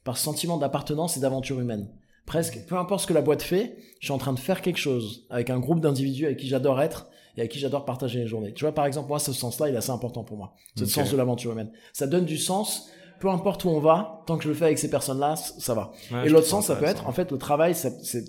par 0.04 0.18
sentiment 0.18 0.58
d'appartenance 0.58 1.18
et 1.18 1.20
d'aventure 1.20 1.60
humaine. 1.60 1.90
Presque, 2.26 2.66
peu 2.68 2.76
importe 2.78 3.04
ce 3.04 3.08
que 3.08 3.14
la 3.14 3.22
boîte 3.22 3.42
fait, 3.42 3.78
je 4.02 4.08
suis 4.08 4.14
en 4.14 4.18
train 4.18 4.34
de 4.34 4.40
faire 4.40 4.62
quelque 4.62 4.80
chose 4.80 5.26
avec 5.30 5.50
un 5.50 5.60
groupe 5.60 5.80
d'individus 5.80 6.26
avec 6.26 6.38
qui 6.38 6.48
j'adore 6.48 6.82
être 6.82 7.08
et 7.38 7.40
avec 7.40 7.52
qui 7.52 7.60
j'adore 7.60 7.86
partager 7.86 8.20
les 8.20 8.28
journées. 8.28 8.54
Tu 8.54 8.66
vois, 8.66 8.74
par 8.74 8.86
exemple, 8.86 9.08
moi, 9.08 9.20
ce 9.20 9.32
sens-là, 9.32 9.70
il 9.70 9.76
est 9.76 9.78
assez 9.78 9.92
important 9.92 10.24
pour 10.24 10.38
moi. 10.38 10.54
Ce 10.76 10.86
sens 10.86 11.10
de 11.10 11.16
l'aventure 11.16 11.54
humaine. 11.54 11.72
Ça 11.94 12.06
donne 12.06 12.26
du 12.26 12.38
sens 12.38 12.90
peu 13.20 13.30
importe 13.30 13.66
où 13.66 13.70
on 13.70 13.80
va, 13.80 14.24
tant 14.28 14.38
que 14.38 14.44
je 14.44 14.50
le 14.50 14.56
fais 14.56 14.66
avec 14.66 14.80
ces 14.80 14.90
personnes-là, 14.90 15.36
ça 15.36 15.74
va. 15.74 15.92
et 16.24 16.30
l'autre 16.30 16.48
sens, 16.48 16.68
ça 16.68 16.76
peut 16.76 16.86
être, 16.86 17.08
en 17.08 17.12
fait, 17.12 17.32
le 17.32 17.38
travail, 17.38 17.76
c'est, 17.76 18.26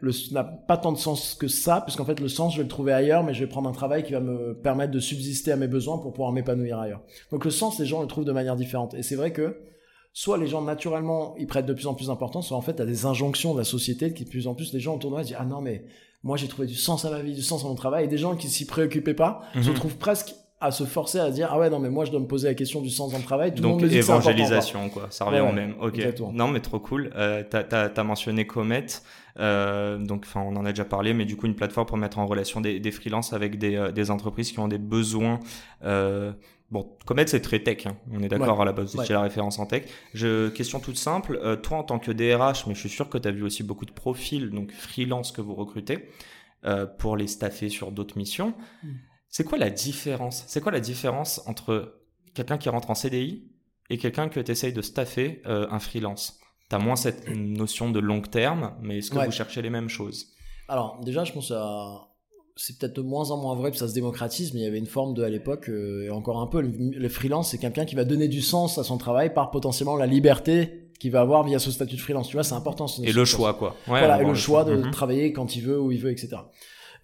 le, 0.00 0.12
n'a 0.32 0.44
pas 0.44 0.76
tant 0.76 0.92
de 0.92 0.98
sens 0.98 1.34
que 1.34 1.48
ça, 1.48 1.80
puisqu'en 1.80 2.04
fait, 2.04 2.20
le 2.20 2.28
sens, 2.28 2.52
je 2.52 2.58
vais 2.58 2.62
le 2.62 2.68
trouver 2.68 2.92
ailleurs, 2.92 3.24
mais 3.24 3.34
je 3.34 3.40
vais 3.40 3.48
prendre 3.48 3.68
un 3.68 3.72
travail 3.72 4.04
qui 4.04 4.12
va 4.12 4.20
me 4.20 4.54
permettre 4.54 4.92
de 4.92 5.00
subsister 5.00 5.52
à 5.52 5.56
mes 5.56 5.68
besoins 5.68 5.98
pour 5.98 6.12
pouvoir 6.12 6.32
m'épanouir 6.32 6.78
ailleurs. 6.78 7.02
Donc, 7.32 7.44
le 7.44 7.50
sens, 7.50 7.78
les 7.78 7.86
gens 7.86 8.00
le 8.00 8.06
trouvent 8.06 8.24
de 8.24 8.32
manière 8.32 8.56
différente. 8.56 8.94
Et 8.94 9.02
c'est 9.02 9.16
vrai 9.16 9.32
que, 9.32 9.60
soit 10.12 10.38
les 10.38 10.46
gens, 10.46 10.62
naturellement, 10.62 11.34
ils 11.38 11.46
prêtent 11.46 11.66
de 11.66 11.74
plus 11.74 11.86
en 11.86 11.94
plus 11.94 12.06
d'importance, 12.06 12.48
soit 12.48 12.56
en 12.56 12.62
fait, 12.62 12.80
à 12.80 12.86
des 12.86 13.06
injonctions 13.06 13.54
de 13.54 13.58
la 13.58 13.64
société 13.64 14.12
qui, 14.12 14.24
de 14.24 14.30
plus 14.30 14.46
en 14.46 14.54
plus, 14.54 14.72
les 14.72 14.80
gens 14.80 14.96
autour 14.96 15.10
de 15.10 15.16
moi 15.16 15.24
disent, 15.24 15.36
ah 15.38 15.44
non, 15.44 15.60
mais 15.60 15.84
moi, 16.22 16.36
j'ai 16.36 16.48
trouvé 16.48 16.66
du 16.66 16.74
sens 16.74 17.04
à 17.04 17.10
ma 17.10 17.20
vie, 17.20 17.34
du 17.34 17.42
sens 17.42 17.64
à 17.64 17.68
mon 17.68 17.74
travail, 17.74 18.04
et 18.04 18.08
des 18.08 18.18
gens 18.18 18.36
qui 18.36 18.48
s'y 18.48 18.66
préoccupaient 18.66 19.14
pas, 19.14 19.42
se 19.54 19.68
mhm. 19.68 19.74
trouvent 19.74 19.96
presque 19.96 20.34
à 20.60 20.70
se 20.70 20.84
forcer 20.84 21.20
à 21.20 21.30
dire 21.30 21.48
ah 21.52 21.58
ouais 21.58 21.70
non 21.70 21.78
mais 21.78 21.90
moi 21.90 22.04
je 22.04 22.10
dois 22.10 22.20
me 22.20 22.26
poser 22.26 22.48
la 22.48 22.54
question 22.54 22.80
du 22.80 22.90
sens 22.90 23.12
dans 23.12 23.18
le 23.18 23.24
travail. 23.24 23.54
Tout 23.54 23.62
donc 23.62 23.80
le 23.80 23.86
monde 23.86 23.96
évangélisation 23.96 24.88
quoi. 24.88 25.06
Ça 25.10 25.24
revient 25.24 25.40
au 25.40 25.52
même. 25.52 25.74
Ok. 25.80 26.00
non 26.32 26.48
mais 26.48 26.60
trop 26.60 26.80
cool. 26.80 27.10
Euh, 27.16 27.42
t'as 27.48 27.90
as, 27.94 28.04
mentionné 28.04 28.46
Comet. 28.46 28.86
Euh, 29.38 29.98
donc 29.98 30.24
enfin 30.26 30.40
on 30.40 30.56
en 30.56 30.64
a 30.64 30.70
déjà 30.70 30.84
parlé 30.84 31.14
mais 31.14 31.24
du 31.24 31.36
coup 31.36 31.46
une 31.46 31.54
plateforme 31.54 31.86
pour 31.86 31.96
mettre 31.96 32.18
en 32.18 32.26
relation 32.26 32.60
des, 32.60 32.80
des 32.80 32.90
freelances 32.90 33.32
avec 33.32 33.56
des, 33.56 33.76
euh, 33.76 33.92
des 33.92 34.10
entreprises 34.10 34.50
qui 34.50 34.58
ont 34.58 34.66
des 34.66 34.78
besoins 34.78 35.38
euh, 35.84 36.32
Bon, 36.70 36.86
Comet 37.06 37.26
c'est 37.26 37.40
très 37.40 37.60
tech, 37.60 37.86
hein. 37.86 37.96
on 38.12 38.22
est 38.22 38.28
d'accord 38.28 38.60
à 38.60 38.64
la 38.66 38.72
base, 38.72 38.94
c'est 38.94 39.14
la 39.14 39.22
référence 39.22 39.58
en 39.58 39.64
tech. 39.64 39.84
Je, 40.12 40.50
question 40.50 40.80
toute 40.80 40.98
simple, 40.98 41.40
euh, 41.42 41.56
toi 41.56 41.78
en 41.78 41.82
tant 41.82 41.98
que 41.98 42.12
DRH, 42.12 42.66
mais 42.66 42.74
je 42.74 42.80
suis 42.80 42.90
sûr 42.90 43.08
que 43.08 43.16
tu 43.16 43.26
as 43.26 43.30
vu 43.30 43.42
aussi 43.42 43.62
beaucoup 43.62 43.86
de 43.86 43.92
profils, 43.92 44.50
donc 44.50 44.72
freelance 44.72 45.32
que 45.32 45.40
vous 45.40 45.54
recrutez, 45.54 46.10
euh, 46.66 46.84
pour 46.84 47.16
les 47.16 47.26
staffer 47.26 47.70
sur 47.70 47.90
d'autres 47.90 48.18
missions. 48.18 48.52
Mm. 48.82 48.88
C'est 49.30 49.44
quoi 49.44 49.58
la 49.58 49.70
différence? 49.70 50.44
C'est 50.46 50.60
quoi 50.60 50.72
la 50.72 50.80
différence 50.80 51.42
entre 51.46 51.94
quelqu'un 52.34 52.58
qui 52.58 52.68
rentre 52.68 52.90
en 52.90 52.94
CDI 52.94 53.50
et 53.90 53.98
quelqu'un 53.98 54.28
que 54.28 54.40
tu 54.40 54.50
essayes 54.50 54.72
de 54.72 54.82
staffer 54.82 55.42
euh, 55.46 55.66
un 55.70 55.78
freelance? 55.78 56.38
Tu 56.70 56.76
as 56.76 56.78
moins 56.78 56.96
cette 56.96 57.28
notion 57.28 57.90
de 57.90 57.98
long 57.98 58.20
terme, 58.20 58.74
mais 58.82 58.98
est-ce 58.98 59.10
que 59.10 59.24
vous 59.24 59.30
cherchez 59.30 59.62
les 59.62 59.70
mêmes 59.70 59.88
choses? 59.88 60.34
Alors, 60.68 61.00
déjà, 61.02 61.24
je 61.24 61.32
pense 61.32 61.50
à. 61.50 62.04
C'est 62.60 62.76
peut-être 62.76 62.96
de 62.96 63.02
moins 63.02 63.30
en 63.30 63.36
moins 63.36 63.54
vrai, 63.54 63.70
que 63.70 63.76
ça 63.76 63.86
se 63.86 63.94
démocratise, 63.94 64.52
mais 64.52 64.60
il 64.60 64.64
y 64.64 64.66
avait 64.66 64.78
une 64.78 64.86
forme 64.86 65.14
de, 65.14 65.22
à 65.22 65.28
l'époque, 65.28 65.68
euh, 65.68 66.06
et 66.06 66.10
encore 66.10 66.40
un 66.40 66.48
peu, 66.48 66.60
le, 66.60 67.08
freelance, 67.08 67.52
c'est 67.52 67.58
quelqu'un 67.58 67.84
qui 67.84 67.94
va 67.94 68.04
donner 68.04 68.26
du 68.26 68.40
sens 68.42 68.78
à 68.78 68.84
son 68.84 68.98
travail 68.98 69.32
par 69.32 69.52
potentiellement 69.52 69.94
la 69.94 70.06
liberté 70.06 70.90
qu'il 70.98 71.12
va 71.12 71.20
avoir 71.20 71.44
via 71.44 71.60
ce 71.60 71.70
statut 71.70 71.94
de 71.94 72.00
freelance. 72.00 72.26
Tu 72.26 72.34
vois, 72.34 72.42
c'est 72.42 72.56
important. 72.56 72.86
Et 73.04 73.12
le 73.12 73.24
choix, 73.24 73.54
quoi. 73.54 73.76
Ouais, 73.86 74.00
voilà, 74.00 74.20
et 74.20 74.24
le 74.24 74.34
choix 74.34 74.64
de 74.64 74.74
mhm. 74.74 74.90
travailler 74.90 75.32
quand 75.32 75.54
il 75.54 75.62
veut, 75.62 75.80
où 75.80 75.92
il 75.92 76.00
veut, 76.00 76.10
etc. 76.10 76.38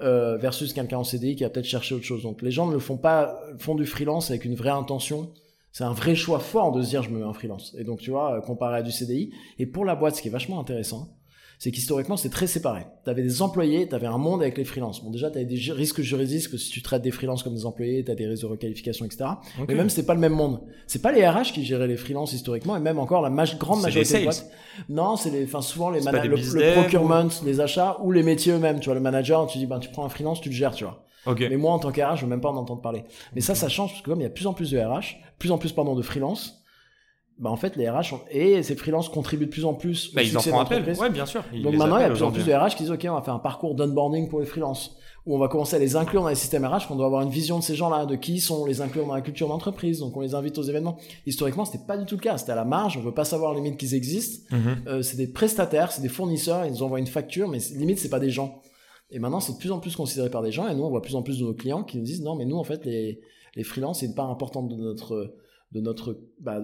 Euh, 0.00 0.37
versus 0.37 0.72
quelqu'un 0.72 0.98
en 0.98 1.04
CDI 1.04 1.37
qui 1.37 1.44
a 1.44 1.50
peut-être 1.50 1.66
cherché 1.66 1.94
autre 1.94 2.04
chose. 2.04 2.24
Donc 2.24 2.42
les 2.42 2.50
gens 2.50 2.66
ne 2.66 2.72
le 2.72 2.80
font 2.80 2.96
pas, 2.96 3.40
font 3.59 3.76
du 3.76 3.87
freelance 3.87 4.30
avec 4.30 4.44
une 4.44 4.57
vraie 4.57 4.70
intention. 4.70 5.30
C'est 5.70 5.85
un 5.85 5.92
vrai 5.92 6.16
choix 6.16 6.40
fort 6.40 6.72
de 6.72 6.83
se 6.83 6.88
dire 6.88 7.02
je 7.04 7.11
me 7.11 7.20
mets 7.20 7.24
en 7.24 7.33
freelance. 7.33 7.76
Et 7.78 7.85
donc 7.85 8.00
tu 8.00 8.11
vois, 8.11 8.40
comparé 8.40 8.78
à 8.78 8.83
du 8.83 8.90
CDI. 8.90 9.30
Et 9.61 9.66
pour 9.66 9.85
la 9.85 9.94
boîte, 9.94 10.16
ce 10.16 10.22
qui 10.22 10.28
est 10.28 10.33
vachement 10.33 10.59
intéressant, 10.59 11.16
c'est 11.59 11.71
qu'historiquement, 11.71 12.17
c'est 12.17 12.31
très 12.31 12.47
séparé. 12.47 12.83
Tu 13.05 13.11
avais 13.11 13.23
des 13.23 13.43
employés, 13.43 13.88
tu 13.88 13.95
avais 13.95 14.07
un 14.07 14.19
monde 14.19 14.43
avec 14.43 14.59
les 14.59 14.64
freelances. 14.64 15.03
Bon, 15.03 15.11
déjà, 15.11 15.31
tu 15.31 15.38
avais 15.38 15.47
des 15.47 15.59
risques 15.73 16.01
juridiques, 16.01 16.51
que 16.51 16.57
si 16.57 16.71
tu 16.71 16.83
traites 16.83 17.03
des 17.03 17.11
freelances 17.11 17.43
comme 17.43 17.55
des 17.55 17.67
employés, 17.67 18.05
tu 18.05 18.11
as 18.11 18.14
des 18.14 18.27
risques 18.27 18.43
de 18.43 18.49
requalification, 18.49 19.07
etc. 19.07 19.25
Mais 19.69 19.75
même, 19.75 19.88
c'était 19.88 20.07
pas 20.07 20.14
le 20.14 20.21
même 20.21 20.33
monde. 20.33 20.61
C'est 20.87 21.03
pas 21.03 21.12
les 21.12 21.27
RH 21.27 21.53
qui 21.53 21.64
géraient 21.64 21.87
les 21.87 21.97
freelances 21.97 22.33
historiquement, 22.33 22.77
et 22.77 22.81
même 22.81 22.99
encore 22.99 23.23
la 23.23 23.31
grande 23.59 23.83
majorité 23.83 24.19
des 24.19 24.25
boîtes. 24.25 24.51
Non, 24.88 25.17
c'est 25.17 25.31
les, 25.31 25.45
enfin, 25.45 25.62
souvent 25.62 25.90
les 25.90 26.01
managers, 26.01 26.29
le, 26.29 26.73
procurement, 26.73 27.29
les 27.45 27.61
achats, 27.61 27.99
ou 28.03 28.12
les 28.12 28.23
métiers 28.23 28.53
eux-mêmes. 28.53 28.81
Tu 28.81 28.87
vois, 28.87 28.95
le 28.95 29.01
manager, 29.01 29.47
tu 29.47 29.59
dis, 29.59 29.67
ben, 29.67 29.79
tu 29.79 29.90
prends 29.90 30.05
un 30.05 30.09
freelance, 30.09 30.40
tu 30.40 30.49
le 30.49 30.55
gères, 30.55 30.75
tu 30.75 30.85
vois. 30.85 31.05
Mais 31.27 31.57
moi, 31.57 31.73
en 31.73 31.79
tant 31.79 31.90
qu'RH, 31.90 32.17
je 32.17 32.25
veux 32.25 32.31
même 32.31 32.40
pas 32.40 32.51
en 32.51 32.57
entendre 32.57 32.83
parler. 32.83 33.05
Mais 33.35 33.40
ça, 33.40 33.55
ça 33.55 33.69
change 33.69 33.90
parce 33.90 34.03
que 34.03 34.11
comme 34.11 34.21
il 34.21 34.25
y 34.25 34.27
a 34.27 34.31
plus 34.31 34.47
en 34.47 34.53
plus 34.53 34.71
de 34.71 34.79
RH, 34.79 35.17
plus 35.38 35.51
en 35.51 35.59
plus, 35.59 35.73
pardon, 35.73 35.95
de 35.95 36.03
freelance, 36.03 36.63
bah 37.37 37.51
en 37.51 37.57
fait 37.57 37.75
les 37.75 37.88
RH 37.88 38.14
et 38.31 38.62
ces 38.62 38.77
freelances 38.77 39.09
contribuent 39.09 39.47
de 39.47 39.51
plus 39.51 39.64
en 39.64 39.75
plus 39.75 40.14
bah, 40.14 40.23
ils 40.23 40.37
en 40.38 40.40
font 40.40 40.61
appel. 40.61 40.85
ouais 40.97 41.11
bien 41.11 41.27
sûr. 41.27 41.42
Donc 41.64 41.75
maintenant 41.75 41.97
il 41.97 42.03
y 42.03 42.05
a 42.05 42.09
de 42.09 42.14
plus 42.14 42.23
en 42.23 42.31
plus 42.31 42.44
de 42.44 42.53
RH 42.53 42.77
qui 42.77 42.85
disent 42.85 42.92
ok 42.92 43.07
on 43.11 43.14
va 43.14 43.23
faire 43.23 43.35
un 43.35 43.40
parcours 43.40 43.75
d'onboarding 43.75 44.29
pour 44.29 44.38
les 44.38 44.47
freelances 44.47 44.97
où 45.27 45.35
on 45.35 45.38
va 45.38 45.49
commencer 45.49 45.75
à 45.75 45.81
les 45.81 45.97
inclure 45.97 46.23
dans 46.23 46.29
les 46.29 46.37
systèmes 46.37 46.64
RH 46.64 46.87
qu'on 46.87 46.94
doit 46.94 47.07
avoir 47.07 47.23
une 47.23 47.31
vision 47.31 47.59
de 47.59 47.64
ces 47.64 47.75
gens-là 47.75 48.07
de 48.07 48.14
qui 48.14 48.35
ils 48.35 48.40
sont 48.40 48.66
les 48.66 48.83
inclure 48.83 49.07
dans 49.07 49.14
la 49.14 49.20
culture 49.20 49.49
d'entreprise 49.49 49.99
donc 49.99 50.16
on 50.16 50.20
les 50.20 50.37
invite 50.37 50.59
aux 50.59 50.62
événements. 50.62 50.97
Historiquement 51.27 51.64
c'était 51.64 51.85
pas 51.85 51.99
du 51.99 52.05
tout 52.07 52.14
le 52.14 52.20
cas. 52.20 52.38
C'était 52.38 52.53
à 52.53 52.57
la 52.57 52.64
marge. 52.64 52.97
On 52.97 53.01
veut 53.01 53.14
pas 53.14 53.25
savoir 53.25 53.53
limite 53.53 53.79
qu'ils 53.79 53.94
existent. 53.94 54.55
Mhm. 54.57 54.77
euh, 54.87 55.03
c'est 55.03 55.16
des 55.16 55.27
prestataires 55.27 55.90
c'est 55.90 56.03
des 56.03 56.09
fournisseurs 56.09 56.64
ils 56.66 56.70
nous 56.70 56.83
envoient 56.85 57.01
une 57.01 57.09
facture 57.09 57.49
mais 57.49 57.59
limite 57.75 57.99
c'est 57.99 58.11
pas 58.11 58.20
des 58.20 58.31
gens. 58.31 58.62
Et 59.11 59.18
maintenant 59.18 59.40
c'est 59.40 59.55
de 59.55 59.59
plus 59.59 59.73
en 59.73 59.81
plus 59.81 59.97
considéré 59.97 60.31
par 60.31 60.42
des 60.42 60.53
gens 60.53 60.68
et 60.68 60.75
nous 60.77 60.85
on 60.85 60.90
voit 60.90 61.03
plus 61.03 61.16
en 61.16 61.23
plus 61.23 61.40
de 61.40 61.44
nos 61.44 61.55
clients 61.55 61.83
qui 61.83 61.99
nous 61.99 62.05
disent 62.05 62.23
non 62.23 62.37
mais 62.37 62.44
nous 62.44 62.57
en 62.57 62.64
fait 62.64 62.85
les 62.85 63.20
les 63.57 63.64
freelances 63.64 64.01
c'est 64.01 64.07
une 64.07 64.14
part 64.14 64.31
importante 64.31 64.68
de 64.68 64.77
notre 64.77 65.35
de 65.73 65.81
notre 65.81 66.20
bah, 66.40 66.61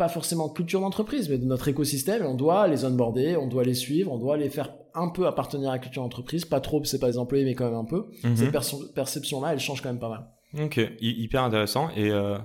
pas 0.00 0.08
forcément 0.08 0.48
culture 0.48 0.80
d'entreprise, 0.80 1.28
mais 1.28 1.36
de 1.36 1.44
notre 1.44 1.68
écosystème. 1.68 2.24
On 2.24 2.34
doit 2.34 2.66
les 2.68 2.86
onboarder, 2.86 3.36
on 3.36 3.46
doit 3.46 3.64
les 3.64 3.74
suivre, 3.74 4.10
on 4.10 4.16
doit 4.16 4.38
les 4.38 4.48
faire 4.48 4.72
un 4.94 5.10
peu 5.10 5.26
appartenir 5.26 5.68
à 5.68 5.72
la 5.72 5.78
culture 5.78 6.02
d'entreprise. 6.02 6.46
Pas 6.46 6.60
trop, 6.60 6.82
c'est 6.84 6.98
pas 6.98 7.08
les 7.08 7.18
employés, 7.18 7.44
mais 7.44 7.54
quand 7.54 7.66
même 7.66 7.74
un 7.74 7.84
peu. 7.84 8.06
Mhm. 8.24 8.34
Cette 8.34 8.94
perception-là, 8.94 9.52
elle 9.52 9.60
change 9.60 9.82
quand 9.82 9.90
même 9.90 9.98
pas 9.98 10.08
mal. 10.08 10.64
Ok, 10.64 10.80
hyper 11.02 11.42
intéressant. 11.42 11.90
Et 11.96 12.10
euh, 12.10 12.38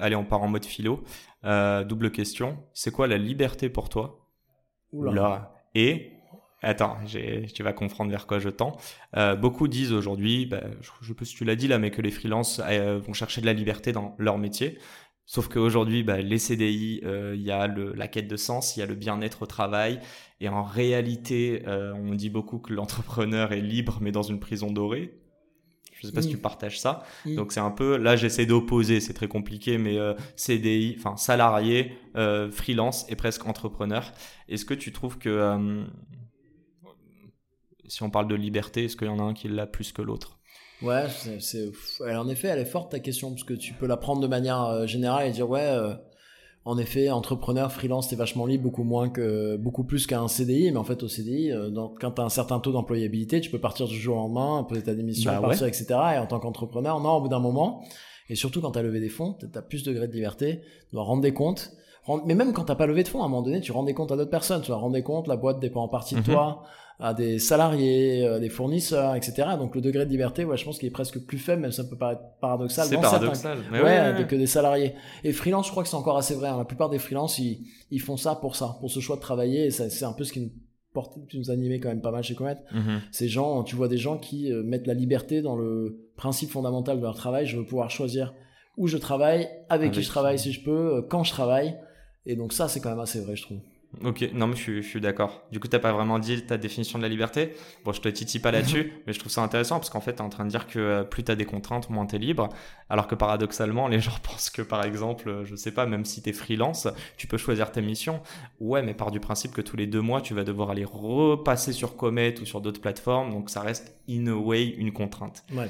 allez, 0.00 0.16
on 0.16 0.24
part 0.24 0.42
en 0.42 0.48
mode 0.48 0.64
philo. 0.64 1.04
Euh, 1.44 1.84
double 1.84 2.12
question. 2.12 2.56
C'est 2.72 2.92
quoi 2.92 3.06
la 3.06 3.18
liberté 3.18 3.68
pour 3.68 3.90
toi? 3.90 4.26
Oula. 4.94 5.52
Et 5.74 6.12
Attends, 6.64 6.98
tu 7.08 7.62
vas 7.64 7.72
comprendre 7.72 8.12
vers 8.12 8.28
quoi 8.28 8.38
je 8.38 8.48
tends. 8.48 8.76
Euh, 9.16 9.34
beaucoup 9.34 9.66
disent 9.66 9.92
aujourd'hui, 9.92 10.46
bah, 10.46 10.60
je, 10.80 10.90
je 11.00 11.08
sais 11.08 11.14
pas 11.14 11.24
si 11.24 11.34
tu 11.34 11.44
l'as 11.44 11.56
dit 11.56 11.66
là, 11.66 11.78
mais 11.80 11.90
que 11.90 12.00
les 12.00 12.12
freelances 12.12 12.60
vont 12.60 13.12
chercher 13.12 13.40
de 13.40 13.46
la 13.46 13.52
liberté 13.52 13.90
dans 13.90 14.14
leur 14.16 14.38
métier. 14.38 14.78
Sauf 15.32 15.48
qu'aujourd'hui, 15.48 16.02
bah, 16.02 16.20
les 16.20 16.36
CDI, 16.36 17.00
euh, 17.04 17.32
il 17.34 17.40
y 17.40 17.50
a 17.50 17.66
le, 17.66 17.94
la 17.94 18.06
quête 18.06 18.28
de 18.28 18.36
sens, 18.36 18.76
il 18.76 18.80
y 18.80 18.82
a 18.82 18.86
le 18.86 18.94
bien-être 18.94 19.40
au 19.40 19.46
travail. 19.46 19.98
Et 20.42 20.50
en 20.50 20.62
réalité, 20.62 21.62
euh, 21.66 21.94
on 21.94 22.14
dit 22.14 22.28
beaucoup 22.28 22.58
que 22.58 22.74
l'entrepreneur 22.74 23.52
est 23.52 23.62
libre, 23.62 23.96
mais 24.02 24.12
dans 24.12 24.20
une 24.20 24.40
prison 24.40 24.70
dorée. 24.70 25.18
Je 25.94 26.06
sais 26.06 26.12
pas 26.12 26.20
si 26.20 26.28
tu 26.28 26.36
partages 26.36 26.78
ça. 26.78 27.02
Donc 27.24 27.52
c'est 27.52 27.60
un 27.60 27.70
peu, 27.70 27.96
là 27.96 28.14
j'essaie 28.14 28.44
d'opposer, 28.44 29.00
c'est 29.00 29.14
très 29.14 29.28
compliqué, 29.28 29.78
mais 29.78 29.96
euh, 29.96 30.12
CDI, 30.36 30.96
enfin 30.98 31.16
salarié, 31.16 31.96
freelance 32.50 33.06
et 33.08 33.16
presque 33.16 33.46
entrepreneur. 33.46 34.12
Est-ce 34.50 34.66
que 34.66 34.74
tu 34.74 34.92
trouves 34.92 35.16
que, 35.16 35.86
si 37.86 38.02
on 38.02 38.10
parle 38.10 38.28
de 38.28 38.34
liberté, 38.34 38.84
est-ce 38.84 38.96
qu'il 38.98 39.06
y 39.06 39.10
en 39.10 39.18
a 39.18 39.22
un 39.22 39.32
qui 39.32 39.48
l'a 39.48 39.66
plus 39.66 39.92
que 39.92 40.02
l'autre? 40.02 40.41
Ouais, 40.82 41.04
c'est, 41.38 41.70
en 42.00 42.28
effet, 42.28 42.48
elle 42.48 42.58
est 42.58 42.64
forte 42.64 42.92
ta 42.92 42.98
question 42.98 43.30
parce 43.30 43.44
que 43.44 43.54
tu 43.54 43.72
peux 43.72 43.86
la 43.86 43.96
prendre 43.96 44.20
de 44.20 44.26
manière 44.26 44.64
euh, 44.64 44.86
générale 44.86 45.28
et 45.28 45.30
dire 45.30 45.48
ouais, 45.48 45.60
euh, 45.60 45.94
en 46.64 46.78
effet, 46.78 47.10
entrepreneur, 47.10 47.72
freelance, 47.72 48.08
t'es 48.08 48.16
vachement 48.16 48.46
libre, 48.46 48.64
beaucoup 48.64 48.84
moins 48.84 49.08
que, 49.08 49.56
beaucoup 49.56 49.84
plus 49.84 50.06
qu'un 50.06 50.28
CDI, 50.28 50.70
mais 50.70 50.76
en 50.76 50.84
fait 50.84 51.02
au 51.02 51.08
CDI, 51.08 51.50
euh, 51.50 51.70
donc, 51.70 52.00
quand 52.00 52.12
t'as 52.12 52.22
un 52.22 52.28
certain 52.28 52.60
taux 52.60 52.72
d'employabilité, 52.72 53.40
tu 53.40 53.50
peux 53.50 53.58
partir 53.58 53.86
du 53.88 53.98
jour 53.98 54.16
au 54.16 54.20
lendemain, 54.20 54.64
poser 54.64 54.82
ta 54.82 54.94
démission, 54.94 55.32
bah 55.32 55.40
partir, 55.40 55.66
etc. 55.66 55.86
Et 56.14 56.18
en 56.18 56.26
tant 56.26 56.38
qu'entrepreneur, 56.38 57.00
non, 57.00 57.14
au 57.14 57.20
bout 57.22 57.28
d'un 57.28 57.40
moment, 57.40 57.84
et 58.28 58.36
surtout 58.36 58.60
quand 58.60 58.72
t'as 58.72 58.82
levé 58.82 59.00
des 59.00 59.08
fonds, 59.08 59.36
t'as 59.52 59.62
plus 59.62 59.82
de 59.82 59.90
degré 59.90 60.08
de 60.08 60.12
liberté, 60.12 60.60
tu 60.88 60.94
dois 60.94 61.04
rendre 61.04 61.22
des 61.22 61.32
comptes. 61.32 61.72
Mais 62.26 62.34
même 62.34 62.52
quand 62.52 62.64
t'as 62.64 62.74
pas 62.74 62.86
levé 62.86 63.02
de 63.02 63.08
fonds, 63.08 63.22
à 63.22 63.26
un 63.26 63.28
moment 63.28 63.42
donné, 63.42 63.60
tu 63.60 63.72
rends 63.72 63.84
des 63.84 63.94
comptes 63.94 64.12
à 64.12 64.16
d'autres 64.16 64.30
personnes. 64.30 64.60
Tu 64.60 64.68
dois 64.68 64.76
rendre 64.76 64.94
des 64.94 65.02
comptes, 65.02 65.28
la 65.28 65.36
boîte 65.36 65.60
dépend 65.60 65.82
en 65.82 65.88
partie 65.88 66.14
de 66.14 66.20
mhm. 66.20 66.26
toi 66.26 66.64
à 67.02 67.14
des 67.14 67.40
salariés, 67.40 68.24
à 68.26 68.38
des 68.38 68.48
fournisseurs, 68.48 69.16
etc. 69.16 69.48
Donc 69.58 69.74
le 69.74 69.80
degré 69.80 70.06
de 70.06 70.10
liberté, 70.10 70.44
ouais, 70.44 70.56
je 70.56 70.64
pense 70.64 70.78
qu'il 70.78 70.86
est 70.86 70.92
presque 70.92 71.18
plus 71.18 71.38
faible, 71.38 71.62
même 71.62 71.72
ça 71.72 71.82
peut 71.82 71.96
paraître 71.96 72.22
paradoxal. 72.40 72.86
C'est 72.86 72.96
paradoxal, 72.96 73.58
ouais, 73.72 74.26
que 74.28 74.36
des 74.36 74.46
salariés. 74.46 74.94
Et 75.24 75.32
freelance, 75.32 75.66
je 75.66 75.72
crois 75.72 75.82
que 75.82 75.88
c'est 75.88 75.96
encore 75.96 76.16
assez 76.16 76.34
vrai. 76.34 76.48
Hein. 76.48 76.58
La 76.58 76.64
plupart 76.64 76.90
des 76.90 77.00
freelances, 77.00 77.38
ils, 77.38 77.66
ils 77.90 78.00
font 78.00 78.16
ça 78.16 78.36
pour 78.36 78.54
ça, 78.54 78.76
pour 78.78 78.90
ce 78.90 79.00
choix 79.00 79.16
de 79.16 79.20
travailler. 79.20 79.66
Et 79.66 79.70
c'est 79.70 80.04
un 80.04 80.12
peu 80.12 80.22
ce 80.22 80.32
qui 80.32 80.40
nous 80.42 80.50
porte, 80.92 81.18
qui 81.28 81.38
nous 81.38 81.50
animait 81.50 81.80
quand 81.80 81.88
même 81.88 82.02
pas 82.02 82.12
mal 82.12 82.22
chez 82.22 82.36
Comet. 82.36 82.56
Mm-hmm. 82.72 83.00
Ces 83.10 83.28
gens, 83.28 83.64
tu 83.64 83.74
vois 83.74 83.88
des 83.88 83.98
gens 83.98 84.18
qui 84.18 84.52
euh, 84.52 84.62
mettent 84.62 84.86
la 84.86 84.94
liberté 84.94 85.42
dans 85.42 85.56
le 85.56 86.08
principe 86.16 86.50
fondamental 86.50 86.98
de 86.98 87.02
leur 87.02 87.16
travail. 87.16 87.46
Je 87.46 87.56
veux 87.56 87.64
pouvoir 87.64 87.90
choisir 87.90 88.32
où 88.76 88.86
je 88.86 88.96
travaille, 88.96 89.48
avec, 89.68 89.92
qui 89.92 90.02
je 90.02 90.08
travaille 90.08 90.38
si 90.38 90.52
je 90.52 90.62
peux, 90.62 90.96
euh, 90.96 91.02
quand 91.02 91.24
je 91.24 91.32
travaille. 91.32 91.76
Et 92.26 92.36
donc 92.36 92.52
ça, 92.52 92.68
c'est 92.68 92.80
quand 92.80 92.90
même 92.90 93.00
assez 93.00 93.20
vrai, 93.20 93.36
je 93.36 93.42
trouve. 93.42 93.58
Ok, 94.04 94.26
non 94.32 94.46
mais 94.46 94.56
je 94.56 94.62
suis, 94.62 94.82
je 94.82 94.88
suis 94.88 95.00
d'accord. 95.00 95.42
Du 95.52 95.60
coup, 95.60 95.68
t'as 95.68 95.78
pas 95.78 95.92
vraiment 95.92 96.18
dit 96.18 96.42
ta 96.46 96.56
définition 96.56 96.98
de 96.98 97.02
la 97.02 97.10
liberté. 97.10 97.54
Bon, 97.84 97.92
je 97.92 98.00
te 98.00 98.08
titille 98.08 98.40
pas 98.40 98.50
là-dessus, 98.50 98.92
mais 99.06 99.12
je 99.12 99.18
trouve 99.18 99.30
ça 99.30 99.42
intéressant 99.42 99.76
parce 99.76 99.90
qu'en 99.90 100.00
fait, 100.00 100.14
t'es 100.14 100.22
en 100.22 100.30
train 100.30 100.44
de 100.44 100.50
dire 100.50 100.66
que 100.66 100.78
euh, 100.78 101.04
plus 101.04 101.24
t'as 101.24 101.34
des 101.34 101.44
contraintes, 101.44 101.90
moins 101.90 102.06
t'es 102.06 102.18
libre. 102.18 102.48
Alors 102.88 103.06
que 103.06 103.14
paradoxalement, 103.14 103.88
les 103.88 104.00
gens 104.00 104.16
pensent 104.22 104.48
que 104.48 104.62
par 104.62 104.84
exemple, 104.84 105.28
euh, 105.28 105.44
je 105.44 105.54
sais 105.56 105.72
pas, 105.72 105.84
même 105.84 106.06
si 106.06 106.22
t'es 106.22 106.32
freelance, 106.32 106.88
tu 107.18 107.26
peux 107.26 107.36
choisir 107.36 107.70
tes 107.70 107.82
missions. 107.82 108.22
Ouais, 108.60 108.82
mais 108.82 108.94
par 108.94 109.10
du 109.10 109.20
principe 109.20 109.52
que 109.52 109.60
tous 109.60 109.76
les 109.76 109.86
deux 109.86 110.00
mois, 110.00 110.22
tu 110.22 110.32
vas 110.32 110.44
devoir 110.44 110.70
aller 110.70 110.84
repasser 110.84 111.72
sur 111.72 111.96
Comet 111.96 112.40
ou 112.40 112.46
sur 112.46 112.62
d'autres 112.62 112.80
plateformes, 112.80 113.30
donc 113.30 113.50
ça 113.50 113.60
reste 113.60 113.94
in 114.08 114.26
a 114.26 114.34
way 114.34 114.68
une 114.68 114.92
contrainte. 114.92 115.44
Ouais. 115.52 115.68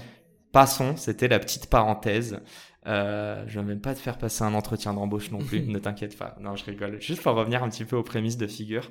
Passons, 0.53 0.97
c'était 0.97 1.29
la 1.29 1.39
petite 1.39 1.69
parenthèse. 1.69 2.41
Euh, 2.87 3.45
je 3.47 3.59
ne 3.59 3.65
vais 3.65 3.71
même 3.71 3.81
pas 3.81 3.95
te 3.95 4.01
faire 4.01 4.19
passer 4.19 4.43
un 4.43 4.55
entretien 4.55 4.95
d'embauche 4.95 5.31
non 5.31 5.39
plus, 5.39 5.63
ne 5.67 5.79
t'inquiète 5.79 6.17
pas. 6.17 6.37
Non, 6.41 6.57
je 6.57 6.65
rigole. 6.65 7.01
Juste 7.01 7.23
pour 7.23 7.35
revenir 7.35 7.63
un 7.63 7.69
petit 7.69 7.85
peu 7.85 7.97
aux 7.97 8.03
prémices 8.03 8.37
de 8.37 8.47
figure. 8.47 8.91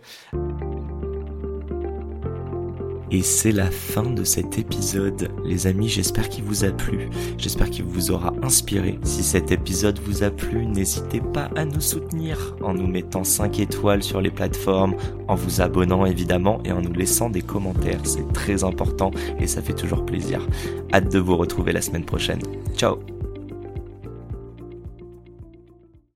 Et 3.13 3.23
c'est 3.23 3.51
la 3.51 3.69
fin 3.69 4.03
de 4.03 4.23
cet 4.23 4.57
épisode. 4.57 5.27
Les 5.43 5.67
amis, 5.67 5.89
j'espère 5.89 6.29
qu'il 6.29 6.45
vous 6.45 6.63
a 6.63 6.71
plu. 6.71 7.09
J'espère 7.37 7.69
qu'il 7.69 7.83
vous 7.83 8.09
aura 8.09 8.33
inspiré. 8.41 8.99
Si 9.03 9.21
cet 9.21 9.51
épisode 9.51 9.99
vous 9.99 10.23
a 10.23 10.31
plu, 10.31 10.65
n'hésitez 10.65 11.19
pas 11.19 11.49
à 11.57 11.65
nous 11.65 11.81
soutenir 11.81 12.55
en 12.61 12.73
nous 12.73 12.87
mettant 12.87 13.25
5 13.25 13.59
étoiles 13.59 14.01
sur 14.01 14.21
les 14.21 14.31
plateformes, 14.31 14.95
en 15.27 15.35
vous 15.35 15.59
abonnant 15.59 16.05
évidemment 16.05 16.61
et 16.63 16.71
en 16.71 16.81
nous 16.81 16.93
laissant 16.93 17.29
des 17.29 17.41
commentaires. 17.41 17.99
C'est 18.05 18.31
très 18.31 18.63
important 18.63 19.11
et 19.39 19.47
ça 19.47 19.61
fait 19.61 19.75
toujours 19.75 20.05
plaisir. 20.05 20.47
Hâte 20.93 21.11
de 21.11 21.19
vous 21.19 21.35
retrouver 21.35 21.73
la 21.73 21.81
semaine 21.81 22.05
prochaine. 22.05 22.41
Ciao 22.77 23.20